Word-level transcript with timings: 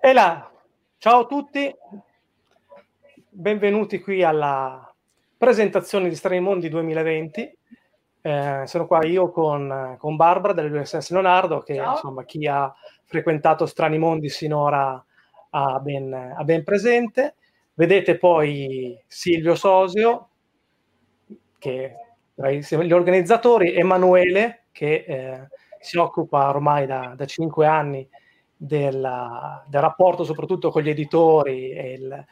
E 0.00 0.12
là, 0.12 0.50
ciao 0.98 1.20
a 1.20 1.26
tutti, 1.26 1.74
benvenuti 3.28 4.00
qui 4.00 4.22
alla 4.22 4.94
presentazione 5.36 6.08
di 6.08 6.14
Strani 6.14 6.40
Mondi 6.40 6.68
2020. 6.68 7.57
Eh, 8.28 8.66
sono 8.66 8.86
qua 8.86 9.06
io 9.06 9.30
con, 9.30 9.96
con 9.98 10.16
Barbara 10.16 10.52
dell'USS 10.52 11.12
Leonardo, 11.12 11.60
che 11.60 11.76
ciao. 11.76 11.92
insomma 11.92 12.24
chi 12.24 12.46
ha 12.46 12.70
frequentato 13.04 13.64
Strani 13.64 13.96
Mondi 13.96 14.28
sinora 14.28 15.02
ha 15.48 15.78
ben, 15.78 16.12
ha 16.12 16.44
ben 16.44 16.62
presente. 16.62 17.36
Vedete 17.72 18.18
poi 18.18 19.02
Silvio 19.06 19.54
Sosio, 19.54 20.28
che 21.58 21.94
tra 22.34 22.50
gli 22.50 22.92
organizzatori, 22.92 23.72
Emanuele, 23.72 24.64
che 24.72 25.04
eh, 25.08 25.48
si 25.80 25.96
occupa 25.96 26.50
ormai 26.50 26.84
da, 26.84 27.14
da 27.16 27.24
cinque 27.24 27.64
anni 27.64 28.06
della, 28.54 29.64
del 29.66 29.80
rapporto 29.80 30.24
soprattutto 30.24 30.70
con 30.70 30.82
gli 30.82 30.90
editori 30.90 31.70
e, 31.70 31.92
il, 31.92 32.26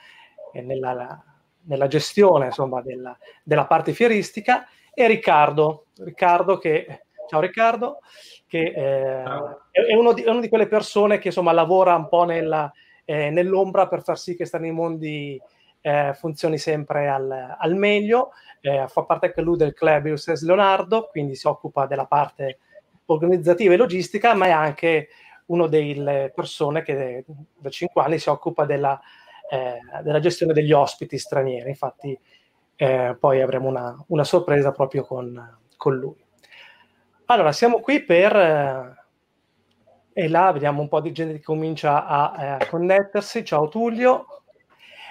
e 0.53 0.61
nella, 0.61 1.25
nella, 1.63 1.87
gestione 1.87 2.47
insomma, 2.47 2.83
della, 2.83 3.17
della, 3.43 3.65
parte 3.65 3.95
fieristica 3.95 4.67
e 4.99 5.07
Riccardo, 5.07 5.89
Riccardo 5.99 6.57
che, 6.57 7.03
ciao 7.29 7.41
Riccardo, 7.41 7.99
che 8.47 8.73
eh, 8.75 9.23
è, 9.71 9.95
uno 9.95 10.15
di, 10.15 10.23
è, 10.23 10.31
una 10.31 10.41
di 10.41 10.49
quelle 10.49 10.69
persone 10.69 11.19
che 11.19 11.29
insomma 11.29 11.53
lavora 11.53 11.95
un 11.95 12.09
po' 12.09 12.25
nella, 12.25 12.73
eh, 13.05 13.29
nell'ombra 13.29 13.89
per 13.89 14.03
far 14.03 14.19
sì 14.19 14.35
che 14.35 14.47
Sta 14.47 14.57
nei 14.57 14.71
Mondi 14.71 15.39
eh, 15.83 16.15
funzioni 16.15 16.57
sempre 16.57 17.09
al, 17.09 17.57
al 17.59 17.75
meglio, 17.75 18.31
eh, 18.63 18.87
fa 18.89 19.03
parte 19.03 19.27
anche 19.27 19.43
lui 19.43 19.59
del 19.59 19.75
club 19.75 20.07
USS 20.07 20.43
Leonardo, 20.45 21.09
quindi 21.11 21.35
si 21.35 21.47
occupa 21.47 21.85
della 21.85 22.07
parte 22.07 22.61
organizzativa 23.05 23.75
e 23.75 23.77
logistica, 23.77 24.33
ma 24.33 24.47
è 24.47 24.51
anche 24.51 25.09
una 25.49 25.69
delle 25.69 26.33
persone 26.35 26.81
che 26.81 27.23
da 27.55 27.69
cinque 27.69 28.01
anni 28.01 28.19
si 28.19 28.31
occupa 28.31 28.65
della, 28.65 28.99
eh, 29.51 29.79
della 30.03 30.21
gestione 30.21 30.55
degli 30.55 30.73
ospiti 30.73 31.19
stranieri. 31.19 31.69
Infatti, 31.69 32.19
eh, 32.77 33.17
poi 33.19 33.41
avremo 33.41 33.69
una, 33.69 34.05
una, 34.09 34.25
sorpresa 34.25 34.71
proprio 34.71 35.05
con, 35.05 35.59
con, 35.77 35.97
lui. 35.97 36.23
Allora, 37.27 37.53
siamo 37.53 37.81
qui 37.81 38.03
per. 38.03 38.37
Eh, 38.37 39.05
e 40.13 40.29
là 40.29 40.51
vediamo 40.53 40.81
un 40.81 40.89
po' 40.89 41.01
di 41.01 41.13
gente 41.13 41.35
che 41.35 41.43
comincia 41.43 42.07
a 42.07 42.59
eh, 42.61 42.67
connettersi. 42.69 43.45
Ciao 43.45 43.69
Tullio. 43.69 44.27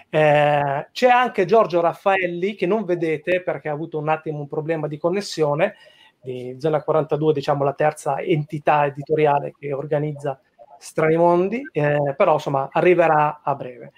Eh, 0.09 0.87
c'è 0.91 1.09
anche 1.09 1.45
Giorgio 1.45 1.81
Raffaelli 1.81 2.55
che 2.55 2.65
non 2.65 2.85
vedete 2.85 3.41
perché 3.41 3.69
ha 3.69 3.73
avuto 3.73 3.97
un 3.97 4.09
attimo 4.09 4.39
un 4.39 4.47
problema 4.47 4.87
di 4.87 4.97
connessione 4.97 5.75
di 6.21 6.55
Zona 6.59 6.81
42, 6.81 7.33
diciamo 7.33 7.63
la 7.63 7.73
terza 7.73 8.19
entità 8.19 8.85
editoriale 8.85 9.53
che 9.57 9.73
organizza 9.73 10.39
Strani 10.79 11.15
Mondi, 11.17 11.61
eh, 11.71 12.13
però 12.17 12.33
insomma 12.33 12.69
arriverà 12.71 13.41
a 13.43 13.55
breve. 13.55 13.91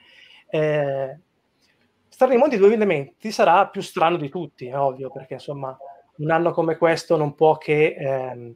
Eh, 0.49 1.19
Strani 2.17 2.37
Mondi 2.37 2.57
2020 2.57 3.31
sarà 3.31 3.67
più 3.67 3.79
strano 3.79 4.17
di 4.17 4.27
tutti, 4.27 4.65
è 4.65 4.75
ovvio, 4.75 5.11
perché 5.11 5.35
insomma 5.35 5.77
un 6.15 6.31
anno 6.31 6.49
come 6.49 6.75
questo 6.75 7.15
non 7.15 7.35
può 7.35 7.59
che 7.59 7.93
ehm, 7.95 8.55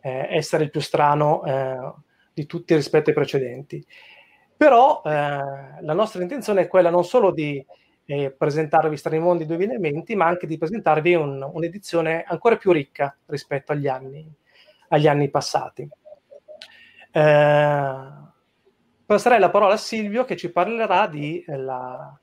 eh, 0.00 0.28
essere 0.30 0.62
il 0.62 0.70
più 0.70 0.80
strano 0.80 1.42
eh, 1.44 1.92
di 2.32 2.46
tutti 2.46 2.72
rispetto 2.72 3.08
ai 3.10 3.16
precedenti. 3.16 3.84
Però 4.56 5.02
eh, 5.04 5.10
la 5.10 5.92
nostra 5.92 6.22
intenzione 6.22 6.60
è 6.60 6.68
quella 6.68 6.88
non 6.88 7.02
solo 7.02 7.32
di 7.32 7.66
eh, 8.04 8.30
presentarvi 8.30 8.96
Strani 8.96 9.44
2020, 9.44 10.14
ma 10.14 10.26
anche 10.26 10.46
di 10.46 10.56
presentarvi 10.56 11.14
un, 11.16 11.42
un'edizione 11.52 12.22
ancora 12.24 12.56
più 12.56 12.70
ricca 12.70 13.12
rispetto 13.26 13.72
agli 13.72 13.88
anni, 13.88 14.32
agli 14.90 15.08
anni 15.08 15.28
passati. 15.30 15.82
Eh, 17.10 17.94
passerei 19.04 19.40
la 19.40 19.50
parola 19.50 19.74
a 19.74 19.78
Silvio 19.78 20.24
che 20.24 20.36
ci 20.36 20.52
parlerà 20.52 21.08
di, 21.08 21.42
eh, 21.44 21.56
la, 21.56 22.16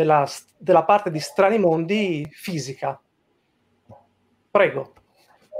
della, 0.00 0.26
della 0.56 0.84
parte 0.84 1.10
di 1.10 1.20
Strani 1.20 1.58
Mondi 1.58 2.26
fisica. 2.30 2.98
Prego. 4.50 4.94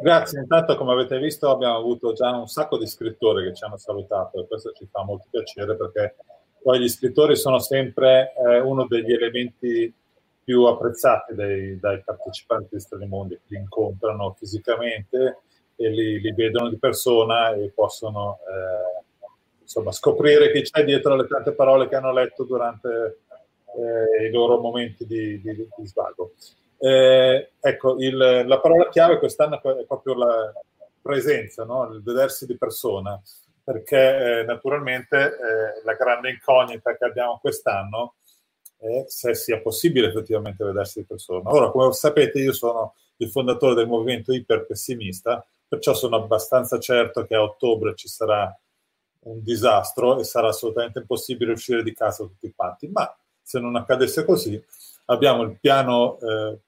Grazie, 0.00 0.40
intanto 0.40 0.76
come 0.76 0.92
avete 0.92 1.18
visto 1.18 1.50
abbiamo 1.50 1.76
avuto 1.76 2.14
già 2.14 2.30
un 2.30 2.46
sacco 2.46 2.78
di 2.78 2.86
scrittori 2.86 3.44
che 3.44 3.54
ci 3.54 3.64
hanno 3.64 3.76
salutato 3.76 4.40
e 4.40 4.46
questo 4.46 4.72
ci 4.72 4.88
fa 4.90 5.04
molto 5.04 5.26
piacere 5.28 5.76
perché 5.76 6.16
poi 6.62 6.80
gli 6.80 6.88
scrittori 6.88 7.36
sono 7.36 7.58
sempre 7.58 8.32
eh, 8.34 8.60
uno 8.60 8.86
degli 8.86 9.12
elementi 9.12 9.92
più 10.42 10.64
apprezzati 10.64 11.34
dai, 11.34 11.78
dai 11.78 12.02
partecipanti 12.02 12.68
di 12.72 12.80
Strani 12.80 13.06
Mondi, 13.06 13.38
li 13.48 13.58
incontrano 13.58 14.34
fisicamente 14.38 15.42
e 15.76 15.90
li, 15.90 16.18
li 16.18 16.32
vedono 16.32 16.70
di 16.70 16.78
persona 16.78 17.52
e 17.52 17.70
possono 17.74 18.38
eh, 18.38 19.04
insomma, 19.60 19.92
scoprire 19.92 20.50
chi 20.50 20.62
c'è 20.62 20.82
dietro 20.82 21.14
le 21.14 21.26
tante 21.26 21.52
parole 21.52 21.88
che 21.88 21.96
hanno 21.96 22.12
letto 22.12 22.44
durante 22.44 23.18
eh, 23.76 24.26
i 24.26 24.30
loro 24.30 24.58
momenti 24.58 25.06
di, 25.06 25.40
di, 25.40 25.54
di 25.54 25.86
svago. 25.86 26.32
Eh, 26.78 27.52
ecco, 27.60 27.96
il, 27.98 28.16
la 28.16 28.60
parola 28.60 28.88
chiave 28.88 29.18
quest'anno 29.18 29.60
è 29.62 29.84
proprio 29.84 30.14
la 30.14 30.52
presenza, 31.00 31.64
no? 31.64 31.92
il 31.92 32.02
vedersi 32.02 32.46
di 32.46 32.56
persona, 32.56 33.20
perché 33.62 34.40
eh, 34.40 34.44
naturalmente 34.44 35.16
eh, 35.16 35.84
la 35.84 35.94
grande 35.94 36.30
incognita 36.30 36.96
che 36.96 37.04
abbiamo 37.04 37.38
quest'anno 37.40 38.14
è 38.78 39.04
se 39.06 39.34
sia 39.34 39.60
possibile 39.60 40.08
effettivamente 40.08 40.64
vedersi 40.64 41.00
di 41.00 41.06
persona. 41.06 41.50
Ora, 41.50 41.70
come 41.70 41.92
sapete, 41.92 42.38
io 42.38 42.52
sono 42.52 42.94
il 43.16 43.30
fondatore 43.30 43.74
del 43.74 43.86
movimento 43.86 44.32
iperpessimista, 44.32 45.46
perciò 45.68 45.92
sono 45.92 46.16
abbastanza 46.16 46.78
certo 46.78 47.24
che 47.24 47.34
a 47.34 47.42
ottobre 47.42 47.94
ci 47.94 48.08
sarà 48.08 48.58
un 49.22 49.42
disastro 49.42 50.18
e 50.18 50.24
sarà 50.24 50.48
assolutamente 50.48 51.00
impossibile 51.00 51.52
uscire 51.52 51.82
di 51.82 51.92
casa 51.92 52.24
tutti 52.24 52.50
quanti, 52.56 52.88
ma 52.88 53.14
se 53.50 53.58
non 53.58 53.74
accadesse 53.74 54.24
così, 54.24 54.64
abbiamo 55.06 55.42
il 55.42 55.58
piano 55.58 56.20
eh, 56.20 56.58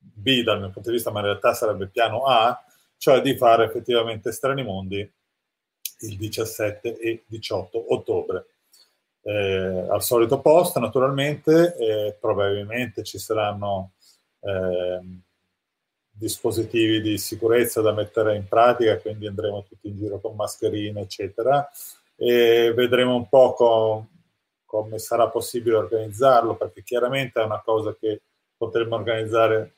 B 0.00 0.42
dal 0.42 0.58
mio 0.58 0.70
punto 0.70 0.90
di 0.90 0.96
vista, 0.96 1.12
ma 1.12 1.20
in 1.20 1.26
realtà 1.26 1.54
sarebbe 1.54 1.84
il 1.84 1.90
piano 1.90 2.24
A, 2.24 2.60
cioè 2.96 3.20
di 3.20 3.36
fare 3.36 3.66
effettivamente 3.66 4.32
Strani 4.32 4.64
Mondi 4.64 4.98
il 6.00 6.16
17 6.16 6.98
e 6.98 7.24
18 7.28 7.94
ottobre. 7.94 8.46
Eh, 9.22 9.86
al 9.88 10.02
solito 10.02 10.40
posto, 10.40 10.80
naturalmente, 10.80 11.76
eh, 11.76 12.16
probabilmente 12.20 13.04
ci 13.04 13.18
saranno 13.18 13.92
eh, 14.40 15.00
dispositivi 16.10 17.00
di 17.00 17.18
sicurezza 17.18 17.80
da 17.82 17.92
mettere 17.92 18.34
in 18.34 18.48
pratica, 18.48 18.98
quindi 18.98 19.28
andremo 19.28 19.62
tutti 19.62 19.86
in 19.86 19.96
giro 19.96 20.18
con 20.18 20.34
mascherine, 20.34 21.02
eccetera, 21.02 21.70
e 22.16 22.72
vedremo 22.74 23.14
un 23.14 23.28
po' 23.28 23.52
con, 23.52 24.15
come 24.66 24.98
sarà 24.98 25.28
possibile 25.28 25.76
organizzarlo, 25.76 26.56
perché 26.56 26.82
chiaramente 26.82 27.40
è 27.40 27.44
una 27.44 27.62
cosa 27.62 27.96
che 27.98 28.20
potremmo 28.56 28.96
organizzare 28.96 29.76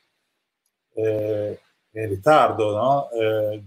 eh, 0.95 1.59
in 1.91 2.09
ritardo, 2.09 2.75
no? 2.75 3.09
eh, 3.11 3.63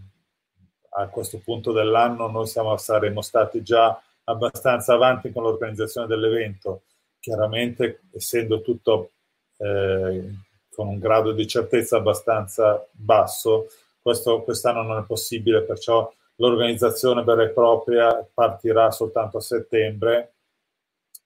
a 0.95 1.09
questo 1.09 1.41
punto 1.43 1.73
dell'anno 1.73 2.29
noi 2.29 2.47
siamo, 2.47 2.77
saremmo 2.77 3.23
stati 3.23 3.63
già 3.63 3.99
abbastanza 4.25 4.95
avanti 4.95 5.33
con 5.33 5.45
l'organizzazione 5.45 6.07
dell'evento, 6.07 6.83
chiaramente 7.19 8.03
essendo 8.13 8.61
tutto 8.61 9.13
eh, 9.59 10.35
con 10.71 10.89
un 10.89 10.99
grado 10.99 11.33
di 11.33 11.47
certezza 11.47 11.97
abbastanza 11.97 12.87
basso, 12.91 13.69
questo 14.01 14.43
quest'anno 14.43 14.83
non 14.83 14.99
è 14.99 15.05
possibile, 15.05 15.63
perciò 15.63 16.13
l'organizzazione 16.37 17.23
vera 17.23 17.45
e 17.45 17.51
propria 17.51 18.27
partirà 18.33 18.91
soltanto 18.91 19.37
a 19.37 19.41
settembre 19.41 20.33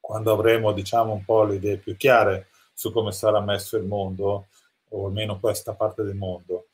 quando 0.07 0.31
avremo 0.31 0.71
diciamo 0.71 1.13
un 1.13 1.25
po' 1.25 1.43
le 1.43 1.57
idee 1.57 1.79
più 1.79 1.97
chiare 1.97 2.47
su 2.73 2.93
come 2.93 3.11
sarà 3.11 3.41
messo 3.41 3.77
il 3.77 3.83
mondo, 3.83 4.47
o 4.91 5.07
almeno 5.07 5.41
questa 5.41 5.73
parte 5.73 6.05
del 6.05 6.15
mondo. 6.15 6.69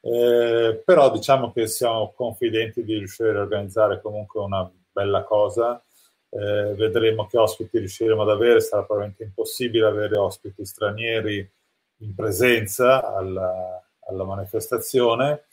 Eh, 0.00 0.80
però 0.86 1.10
diciamo 1.10 1.52
che 1.52 1.66
siamo 1.66 2.14
confidenti 2.16 2.82
di 2.84 2.96
riuscire 2.96 3.36
a 3.36 3.42
organizzare 3.42 4.00
comunque 4.00 4.40
una 4.40 4.70
bella 4.90 5.22
cosa. 5.24 5.84
Eh, 6.30 6.74
vedremo 6.76 7.26
che 7.26 7.36
ospiti 7.36 7.76
riusciremo 7.76 8.22
ad 8.22 8.30
avere, 8.30 8.62
sarà 8.62 8.84
probabilmente 8.84 9.24
impossibile 9.24 9.84
avere 9.84 10.16
ospiti 10.16 10.64
stranieri 10.64 11.46
in 11.98 12.14
presenza 12.14 13.14
alla, 13.14 13.84
alla 14.06 14.24
manifestazione, 14.24 15.44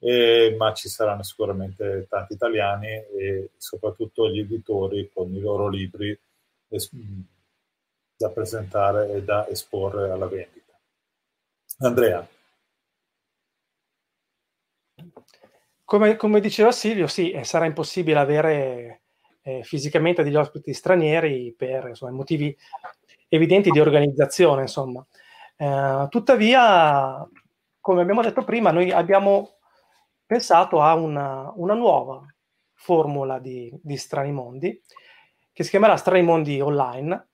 eh, 0.00 0.56
ma 0.58 0.72
ci 0.72 0.88
saranno 0.88 1.22
sicuramente 1.22 2.06
tanti 2.08 2.32
italiani 2.32 2.88
e 2.88 3.50
soprattutto 3.58 4.28
gli 4.28 4.40
editori 4.40 5.08
con 5.14 5.32
i 5.32 5.38
loro 5.38 5.68
libri 5.68 6.18
da 8.16 8.30
presentare 8.30 9.12
e 9.12 9.22
da 9.22 9.46
esporre 9.48 10.10
alla 10.10 10.26
vendita. 10.26 10.78
Andrea. 11.78 12.26
Come, 15.84 16.16
come 16.16 16.40
diceva 16.40 16.72
Silvio, 16.72 17.06
sì, 17.06 17.30
eh, 17.30 17.44
sarà 17.44 17.66
impossibile 17.66 18.18
avere 18.18 19.02
eh, 19.42 19.62
fisicamente 19.62 20.22
degli 20.22 20.36
ospiti 20.36 20.72
stranieri 20.72 21.54
per 21.56 21.88
insomma, 21.88 22.12
motivi 22.12 22.56
evidenti 23.28 23.70
di 23.70 23.80
organizzazione. 23.80 24.62
Insomma. 24.62 25.04
Eh, 25.56 26.06
tuttavia, 26.08 27.28
come 27.80 28.02
abbiamo 28.02 28.22
detto 28.22 28.44
prima, 28.44 28.70
noi 28.70 28.90
abbiamo 28.90 29.58
pensato 30.24 30.80
a 30.80 30.94
una, 30.94 31.52
una 31.56 31.74
nuova 31.74 32.26
formula 32.72 33.38
di, 33.38 33.72
di 33.82 33.96
Strani 33.96 34.32
Mondi 34.32 34.82
che 35.54 35.62
si 35.62 35.70
chiamerà 35.70 35.96
Strani 35.96 36.22
Mondi 36.22 36.60
Online. 36.60 37.28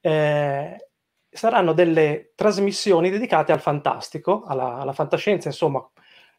Eh, 0.00 0.88
saranno 1.28 1.72
delle 1.72 2.32
trasmissioni 2.36 3.10
dedicate 3.10 3.50
al 3.50 3.60
fantastico, 3.60 4.44
alla, 4.44 4.76
alla 4.76 4.92
fantascienza, 4.92 5.48
insomma, 5.48 5.86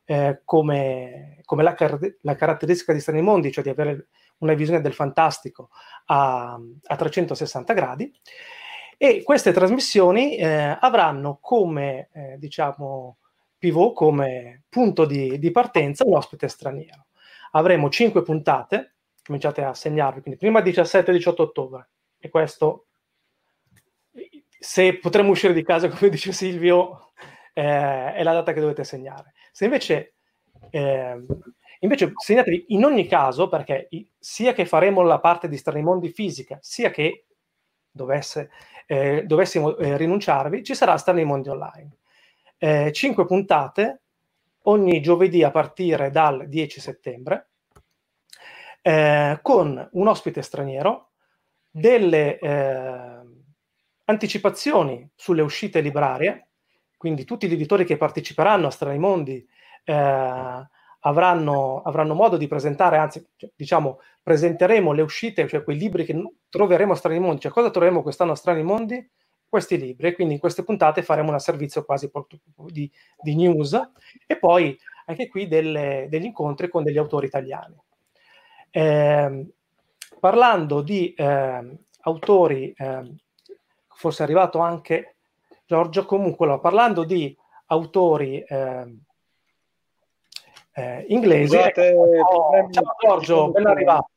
eh, 0.06 0.42
come, 0.46 1.42
come 1.44 1.64
la, 1.64 1.74
car- 1.74 2.16
la, 2.22 2.36
caratteristica 2.36 2.94
di 2.94 3.02
Strani 3.02 3.22
Mondi, 3.22 3.52
cioè 3.52 3.64
di 3.64 3.70
avere 3.70 4.08
una 4.38 4.54
visione 4.54 4.80
del 4.80 4.94
fantastico 4.94 5.70
a, 6.06 6.58
a 6.84 6.96
360 6.96 7.74
gradi. 7.74 8.12
E 8.98 9.22
queste 9.24 9.52
trasmissioni 9.52 10.38
eh, 10.38 10.78
avranno 10.80 11.40
come, 11.42 12.10
eh, 12.14 12.38
diciamo, 12.38 13.18
pivot, 13.58 13.94
come 13.94 14.64
punto 14.70 15.04
di, 15.04 15.38
di 15.38 15.52
partenza 15.52 16.06
un 16.06 16.16
ospite 16.16 16.48
straniero. 16.48 17.08
Avremo 17.52 17.90
cinque 17.90 18.22
puntate 18.22 18.95
cominciate 19.26 19.64
a 19.64 19.74
segnarvi, 19.74 20.22
quindi 20.22 20.40
prima 20.40 20.62
17-18 20.62 21.34
ottobre, 21.42 21.90
e 22.20 22.30
questo, 22.30 22.88
se 24.60 24.98
potremmo 24.98 25.32
uscire 25.32 25.54
di 25.54 25.64
casa, 25.64 25.90
come 25.90 26.10
dice 26.12 26.32
Silvio, 26.32 27.12
eh, 27.54 28.14
è 28.14 28.24
la 28.24 28.34
data 28.34 28.54
che 28.54 28.60
dovete 28.60 28.84
segnare. 28.84 29.34
Se 29.52 29.66
invece, 29.66 30.16
eh, 30.70 31.26
invece 31.80 32.12
segnatevi 32.16 32.66
in 32.70 32.86
ogni 32.86 33.08
caso, 33.08 33.48
perché 33.48 33.90
sia 34.20 34.54
che 34.54 34.66
faremo 34.66 35.02
la 35.02 35.20
parte 35.20 35.48
di 35.48 35.58
Stranimondi 35.58 36.10
fisica, 36.10 36.58
sia 36.62 36.92
che 36.92 37.26
dovesse, 37.90 38.52
eh, 38.86 39.24
dovessimo 39.26 39.78
eh, 39.78 39.98
rinunciarvi, 39.98 40.64
ci 40.64 40.76
sarà 40.76 40.98
Stranimondi 40.98 41.50
online. 41.50 41.98
Eh, 42.58 42.92
cinque 42.92 43.26
puntate 43.26 44.02
ogni 44.64 45.02
giovedì 45.02 45.44
a 45.44 45.52
partire 45.52 46.10
dal 46.10 46.48
10 46.48 46.80
settembre, 46.80 47.50
eh, 48.88 49.40
con 49.42 49.90
un 49.94 50.08
ospite 50.08 50.44
straniero, 50.44 51.14
delle 51.72 52.38
eh, 52.38 53.20
anticipazioni 54.06 55.10
sulle 55.16 55.42
uscite 55.42 55.82
librarie, 55.82 56.50
quindi 56.96 57.26
tutti 57.26 57.48
gli 57.48 57.54
editori 57.54 57.84
che 57.84 57.98
parteciperanno 57.98 58.68
a 58.68 58.70
Strani 58.70 59.00
Mondi 59.00 59.44
eh, 59.84 60.68
avranno, 61.00 61.82
avranno, 61.82 62.14
modo 62.14 62.38
di 62.38 62.48
presentare, 62.48 62.98
anzi 62.98 63.26
cioè, 63.36 63.50
diciamo 63.56 64.02
presenteremo 64.22 64.92
le 64.92 65.02
uscite, 65.02 65.48
cioè 65.48 65.64
quei 65.64 65.78
libri 65.78 66.06
che 66.06 66.22
troveremo 66.48 66.94
a 66.94 66.96
Strani 66.96 67.20
Mondi, 67.20 67.42
cioè 67.42 67.52
cosa 67.52 67.72
troveremo 67.72 68.04
quest'anno 68.04 68.34
a 68.34 68.36
Strani 68.36 68.62
Mondi? 68.62 69.10
Questi 69.50 69.80
libri, 69.80 70.14
quindi 70.14 70.36
in 70.36 70.40
queste 70.40 70.64
puntate 70.64 71.02
faremo 71.02 71.32
un 71.32 71.40
servizio 71.40 71.84
quasi 71.86 72.12
di, 72.68 72.92
di 73.20 73.36
news 73.36 73.74
e 74.28 74.38
poi 74.38 74.78
anche 75.08 75.28
qui 75.28 75.48
delle, 75.48 76.06
degli 76.08 76.26
incontri 76.26 76.70
con 76.70 76.84
degli 76.84 77.00
autori 77.00 77.26
italiani. 77.26 77.76
Eh, 78.78 79.46
parlando 80.20 80.82
di 80.82 81.14
eh, 81.14 81.78
autori, 82.02 82.74
eh, 82.76 83.16
forse 83.88 84.20
è 84.20 84.26
arrivato 84.26 84.60
anche 84.60 85.16
Giorgio, 85.66 86.04
comunque 86.04 86.46
no, 86.46 86.60
parlando 86.60 87.06
di 87.06 87.34
autori 87.68 88.44
ehm, 88.46 89.00
eh, 90.74 91.06
inglesi, 91.08 91.56
Scusate, 91.56 91.88
ecco, 91.88 92.70
ciao 92.70 92.96
Giorgio, 93.00 93.52
ben 93.52 93.66
arrivato. 93.66 94.10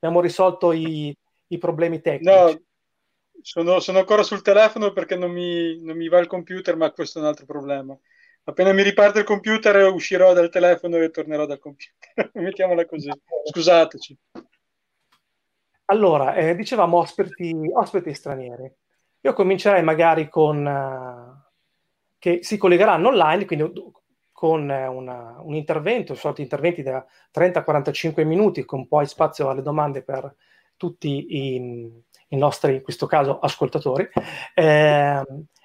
Abbiamo 0.00 0.20
risolto 0.20 0.72
i, 0.72 1.16
i 1.46 1.58
problemi 1.58 2.00
tecnici. 2.00 2.34
No, 2.34 2.60
sono, 3.42 3.78
sono, 3.78 3.98
ancora 3.98 4.24
sul 4.24 4.42
telefono 4.42 4.92
perché 4.92 5.14
non 5.14 5.30
mi, 5.30 5.80
non 5.84 5.96
mi 5.96 6.08
va 6.08 6.18
il 6.18 6.26
computer, 6.26 6.74
ma 6.74 6.90
questo 6.90 7.20
è 7.20 7.22
un 7.22 7.28
altro 7.28 7.46
problema 7.46 7.96
appena 8.44 8.72
mi 8.72 8.82
riparte 8.82 9.20
il 9.20 9.24
computer 9.24 9.92
uscirò 9.92 10.32
dal 10.32 10.50
telefono 10.50 10.96
e 10.96 11.10
tornerò 11.10 11.46
dal 11.46 11.58
computer. 11.58 12.30
Mettiamola 12.34 12.86
così. 12.86 13.10
Scusateci. 13.44 14.18
Allora, 15.86 16.34
eh, 16.34 16.54
dicevamo 16.54 16.98
ospiti, 16.98 17.54
ospiti, 17.72 18.14
stranieri. 18.14 18.72
Io 19.20 19.32
comincerei 19.32 19.82
magari 19.82 20.28
con... 20.28 20.64
Uh, 20.64 21.42
che 22.18 22.38
si 22.42 22.56
collegheranno 22.56 23.08
online, 23.08 23.44
quindi 23.44 23.70
con 24.32 24.68
uh, 24.68 24.96
una, 24.96 25.36
un 25.40 25.54
intervento, 25.54 26.14
sorti 26.14 26.40
interventi 26.40 26.82
da 26.82 27.04
30-45 27.34 28.24
minuti, 28.24 28.64
con 28.64 28.88
poi 28.88 29.06
spazio 29.06 29.50
alle 29.50 29.60
domande 29.60 30.02
per 30.02 30.34
tutti 30.76 31.26
i, 31.36 32.02
i 32.28 32.36
nostri, 32.36 32.76
in 32.76 32.82
questo 32.82 33.06
caso, 33.06 33.38
ascoltatori. 33.38 34.08
Eh, 34.54 35.22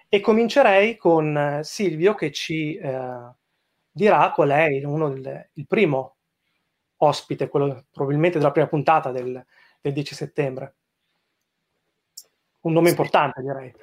e 0.09 0.19
comincerei 0.21 0.97
con 0.97 1.37
eh, 1.37 1.63
Silvio 1.63 2.15
che 2.15 2.31
ci, 2.31 2.75
eh, 2.75 3.31
dirà 3.91 4.31
qual 4.31 4.49
è 4.49 4.83
uno 4.83 5.09
del, 5.09 5.49
il 5.53 5.67
primo 5.67 6.17
ospite, 6.97 7.47
quello 7.47 7.85
probabilmente 7.91 8.39
della 8.39 8.51
prima 8.51 8.67
puntata 8.67 9.11
del, 9.11 9.45
del 9.79 9.93
10 9.93 10.15
settembre. 10.15 10.75
Un 12.61 12.73
nome 12.73 12.89
importante, 12.89 13.41
direi. 13.41 13.73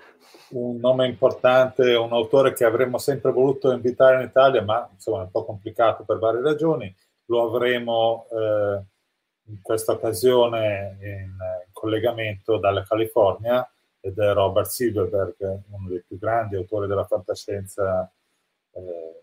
Un 0.50 0.76
nome 0.78 1.06
importante, 1.06 1.94
un 1.94 2.12
autore 2.12 2.52
che 2.52 2.64
avremmo 2.64 2.98
sempre 2.98 3.32
voluto 3.32 3.72
invitare 3.72 4.16
in 4.16 4.28
Italia, 4.28 4.62
ma 4.62 4.86
insomma 4.92 5.20
è 5.20 5.22
un 5.22 5.30
po' 5.30 5.44
complicato 5.44 6.04
per 6.04 6.18
varie 6.18 6.42
ragioni. 6.42 6.94
Lo 7.26 7.44
avremo 7.44 8.26
eh, 8.30 8.84
in 9.48 9.62
questa 9.62 9.92
occasione 9.92 10.98
in, 11.00 11.36
collegamento 11.72 12.58
dalla 12.58 12.82
California 12.82 13.66
ed 14.06 14.18
è 14.20 14.32
Robert 14.32 14.68
Silverberg, 14.68 15.34
uno 15.70 15.88
dei 15.88 16.00
più 16.06 16.16
grandi 16.16 16.54
autori 16.54 16.86
della 16.86 17.04
fantascienza 17.04 18.08
eh, 18.70 19.22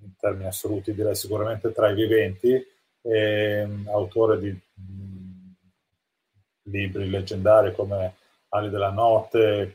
in 0.00 0.16
termini 0.18 0.46
assoluti, 0.46 0.94
direi 0.94 1.14
sicuramente 1.14 1.70
tra 1.72 1.90
i 1.90 1.94
viventi, 1.94 2.66
eh, 3.02 3.68
autore 3.88 4.38
di 4.38 4.48
mh, 4.48 5.50
libri 6.70 7.10
leggendari 7.10 7.74
come 7.74 8.14
Ali 8.48 8.70
della 8.70 8.90
Notte, 8.90 9.74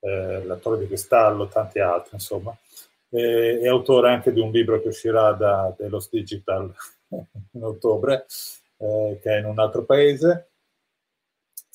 eh, 0.00 0.44
L'attore 0.44 0.78
di 0.78 0.86
cristallo, 0.86 1.48
tanti 1.48 1.80
altri, 1.80 2.12
insomma. 2.14 2.56
E, 3.10 3.60
è 3.60 3.68
autore 3.68 4.10
anche 4.10 4.32
di 4.32 4.40
un 4.40 4.50
libro 4.50 4.80
che 4.80 4.88
uscirà 4.88 5.32
da 5.32 5.74
Delos 5.76 6.08
Digital 6.08 6.72
in 7.08 7.62
ottobre, 7.62 8.24
eh, 8.78 9.18
che 9.20 9.34
è 9.34 9.38
in 9.38 9.44
un 9.44 9.58
altro 9.58 9.84
paese. 9.84 10.48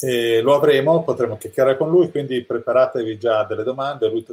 E 0.04 0.42
lo 0.42 0.56
avremo, 0.56 1.04
potremo 1.04 1.38
chiacchierare 1.38 1.78
con 1.78 1.90
lui, 1.90 2.10
quindi 2.10 2.44
preparatevi 2.44 3.20
già 3.20 3.44
delle 3.44 3.64
domande. 3.64 4.10
Lui 4.10 4.26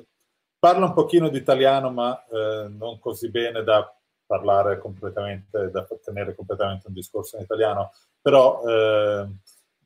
parla 0.59 0.87
un 0.87 0.95
pochino 0.95 1.29
di 1.29 1.37
italiano, 1.37 1.91
ma 1.91 2.25
eh, 2.27 2.69
non 2.69 2.99
così 2.99 3.29
bene 3.31 3.63
da 3.63 3.95
parlare 4.25 4.79
completamente, 4.79 5.71
da 5.71 5.87
tenere 6.03 6.35
completamente 6.35 6.89
un 6.89 6.95
discorso 6.95 7.37
in 7.37 7.43
italiano, 7.43 7.93
però 8.21 8.63
eh, 8.67 9.27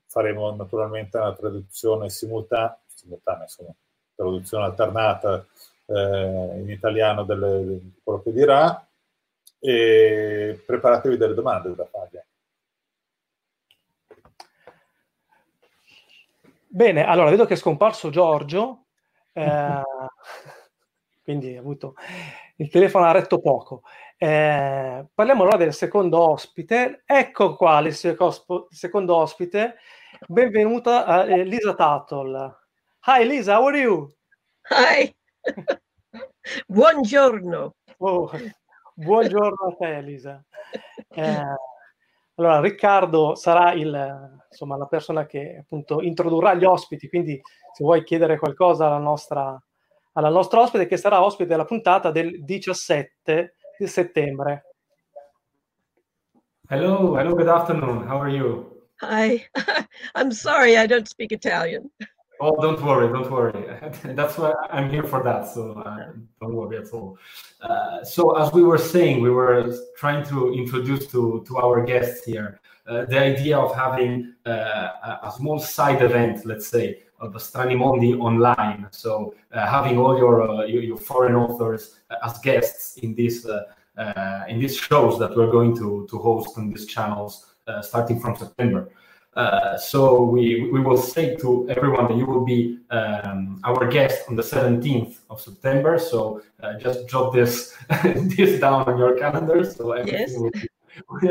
faremo 0.06 0.54
naturalmente 0.54 1.16
una 1.16 1.32
traduzione 1.32 2.10
simultanea, 2.10 2.78
simultanea 2.86 3.42
insomma, 3.42 3.74
traduzione 4.14 4.64
alternata 4.64 5.44
eh, 5.86 6.60
in 6.60 6.70
italiano 6.70 7.24
di 7.24 7.92
quello 8.02 8.22
che 8.22 8.32
dirà 8.32 8.86
e 9.58 10.62
preparatevi 10.64 11.16
delle 11.16 11.34
domande 11.34 11.74
da 11.74 11.86
fargli. 11.86 12.21
Bene, 16.74 17.04
allora 17.04 17.28
vedo 17.28 17.44
che 17.44 17.52
è 17.52 17.56
scomparso 17.58 18.08
Giorgio, 18.08 18.86
eh, 19.34 19.82
quindi 21.22 21.54
ha 21.54 21.60
avuto 21.60 21.96
il 22.56 22.70
telefono 22.70 23.04
ha 23.04 23.10
retto 23.10 23.40
poco. 23.40 23.82
Eh, 24.16 25.06
parliamo 25.12 25.42
allora 25.42 25.58
del 25.58 25.74
secondo 25.74 26.18
ospite. 26.30 27.02
Ecco 27.04 27.56
qua 27.56 27.80
il, 27.80 27.94
secondo 27.94 29.16
ospite. 29.16 29.76
Benvenuta 30.26 31.26
eh, 31.26 31.44
Lisa 31.44 31.74
Tattle. 31.74 32.56
Hi 33.04 33.26
Lisa, 33.26 33.56
how 33.58 33.66
are 33.66 33.78
you? 33.78 34.10
Hi. 34.70 35.14
Buongiorno. 36.66 37.74
Oh, 37.98 38.30
buongiorno 38.94 39.66
a 39.66 39.74
te 39.78 40.00
Lisa. 40.00 40.42
Eh, 41.08 41.44
allora, 42.34 42.60
Riccardo 42.60 43.34
sarà 43.34 43.72
il, 43.72 44.42
insomma, 44.48 44.76
la 44.76 44.86
persona 44.86 45.26
che 45.26 45.58
appunto 45.60 46.00
introdurrà 46.00 46.54
gli 46.54 46.64
ospiti, 46.64 47.08
quindi 47.08 47.40
se 47.72 47.84
vuoi 47.84 48.02
chiedere 48.04 48.38
qualcosa 48.38 48.86
alla 48.86 48.98
nostra 48.98 49.60
alla 50.14 50.28
nostra 50.28 50.60
ospite 50.60 50.86
che 50.86 50.96
sarà 50.96 51.24
ospite 51.24 51.48
della 51.48 51.64
puntata 51.64 52.10
del 52.10 52.44
17 52.44 53.54
di 53.78 53.86
settembre. 53.86 54.66
Hello, 56.68 57.18
hello, 57.18 57.34
good 57.34 57.48
afternoon. 57.48 58.08
How 58.08 58.20
are 58.20 58.30
you? 58.30 58.88
Hi. 59.00 59.44
I'm 60.14 60.30
sorry 60.30 60.76
I 60.76 60.86
don't 60.86 61.06
speak 61.06 61.32
Italian. 61.32 61.90
Oh, 62.44 62.60
don't 62.60 62.82
worry, 62.82 63.06
don't 63.12 63.30
worry. 63.30 63.52
That's 64.02 64.36
why 64.36 64.52
I'm 64.68 64.90
here 64.90 65.04
for 65.04 65.22
that. 65.22 65.46
So 65.46 65.74
uh, 65.74 66.10
don't 66.40 66.54
worry 66.56 66.76
at 66.78 66.88
all. 66.92 67.16
Uh, 67.60 68.02
so 68.02 68.36
as 68.36 68.52
we 68.52 68.64
were 68.64 68.78
saying, 68.78 69.22
we 69.22 69.30
were 69.30 69.72
trying 69.96 70.26
to 70.26 70.52
introduce 70.52 71.06
to, 71.12 71.44
to 71.46 71.58
our 71.58 71.84
guests 71.84 72.24
here 72.24 72.58
uh, 72.88 73.04
the 73.04 73.16
idea 73.16 73.56
of 73.56 73.72
having 73.76 74.34
uh, 74.44 75.20
a, 75.22 75.32
small 75.36 75.60
side 75.60 76.02
event, 76.02 76.44
let's 76.44 76.66
say, 76.66 77.04
of 77.20 77.32
Stranimondi 77.34 78.18
online. 78.18 78.88
So 78.90 79.36
uh, 79.52 79.64
having 79.64 79.96
all 79.96 80.18
your, 80.18 80.42
uh, 80.42 80.64
your, 80.64 80.82
your 80.82 80.96
foreign 80.96 81.36
authors 81.36 82.00
as 82.24 82.38
guests 82.40 82.96
in 82.96 83.14
this 83.14 83.46
in 84.48 84.58
these 84.58 84.76
shows 84.76 85.16
that 85.20 85.36
we're 85.36 85.52
going 85.52 85.76
to 85.76 86.08
to 86.10 86.18
host 86.18 86.58
on 86.58 86.70
these 86.70 86.86
channels 86.86 87.54
starting 87.82 88.18
from 88.18 88.34
September. 88.34 88.88
Uh, 89.34 89.78
so 89.78 90.22
we 90.22 90.68
we 90.70 90.80
will 90.80 90.96
say 90.96 91.34
to 91.36 91.66
everyone 91.70 92.06
that 92.08 92.16
you 92.18 92.26
will 92.26 92.44
be 92.44 92.78
um, 92.90 93.60
our 93.64 93.86
guest 93.88 94.28
on 94.28 94.36
the 94.36 94.42
17th 94.42 95.20
of 95.30 95.40
September. 95.40 95.98
So 95.98 96.42
uh, 96.62 96.74
just 96.78 97.08
jot 97.08 97.32
this 97.32 97.74
this 98.36 98.60
down 98.60 98.88
on 98.88 98.98
your 98.98 99.16
calendar. 99.18 99.64
So 99.64 99.92
everything 99.92 100.20
yes. 100.20 100.36
will 100.36 100.52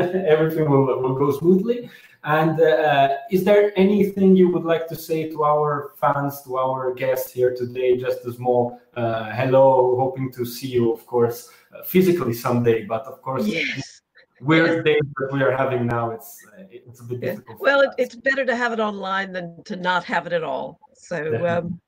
everything 0.26 0.68
will, 0.68 1.00
will 1.00 1.14
go 1.14 1.30
smoothly. 1.30 1.88
And 2.24 2.60
uh, 2.60 3.08
is 3.30 3.44
there 3.44 3.72
anything 3.76 4.36
you 4.36 4.48
would 4.50 4.64
like 4.64 4.86
to 4.88 4.96
say 4.96 5.28
to 5.30 5.44
our 5.44 5.92
fans, 6.00 6.42
to 6.42 6.56
our 6.56 6.94
guests 6.94 7.32
here 7.32 7.54
today? 7.54 7.96
Just 7.96 8.24
a 8.26 8.32
small 8.32 8.80
uh, 8.96 9.30
hello, 9.30 9.96
hoping 9.96 10.30
to 10.32 10.44
see 10.44 10.68
you, 10.68 10.92
of 10.92 11.04
course, 11.06 11.50
uh, 11.74 11.82
physically 11.82 12.34
someday. 12.34 12.84
But 12.84 13.06
of 13.06 13.22
course, 13.22 13.46
yes. 13.46 14.01
Weird 14.42 14.84
days 14.84 15.00
that 15.18 15.32
we 15.32 15.42
are 15.42 15.56
having 15.56 15.86
now, 15.86 16.10
it's 16.10 16.44
uh, 16.58 16.64
it's 16.70 17.00
a 17.00 17.04
bit 17.04 17.20
difficult. 17.20 17.60
Well, 17.60 17.80
it, 17.80 17.90
it's 17.98 18.14
better 18.14 18.44
to 18.44 18.54
have 18.56 18.72
it 18.72 18.80
online 18.80 19.32
than 19.32 19.62
to 19.64 19.76
not 19.76 20.04
have 20.04 20.26
it 20.26 20.32
at 20.32 20.42
all. 20.42 20.78
So. 20.94 21.16
Um, 21.46 21.80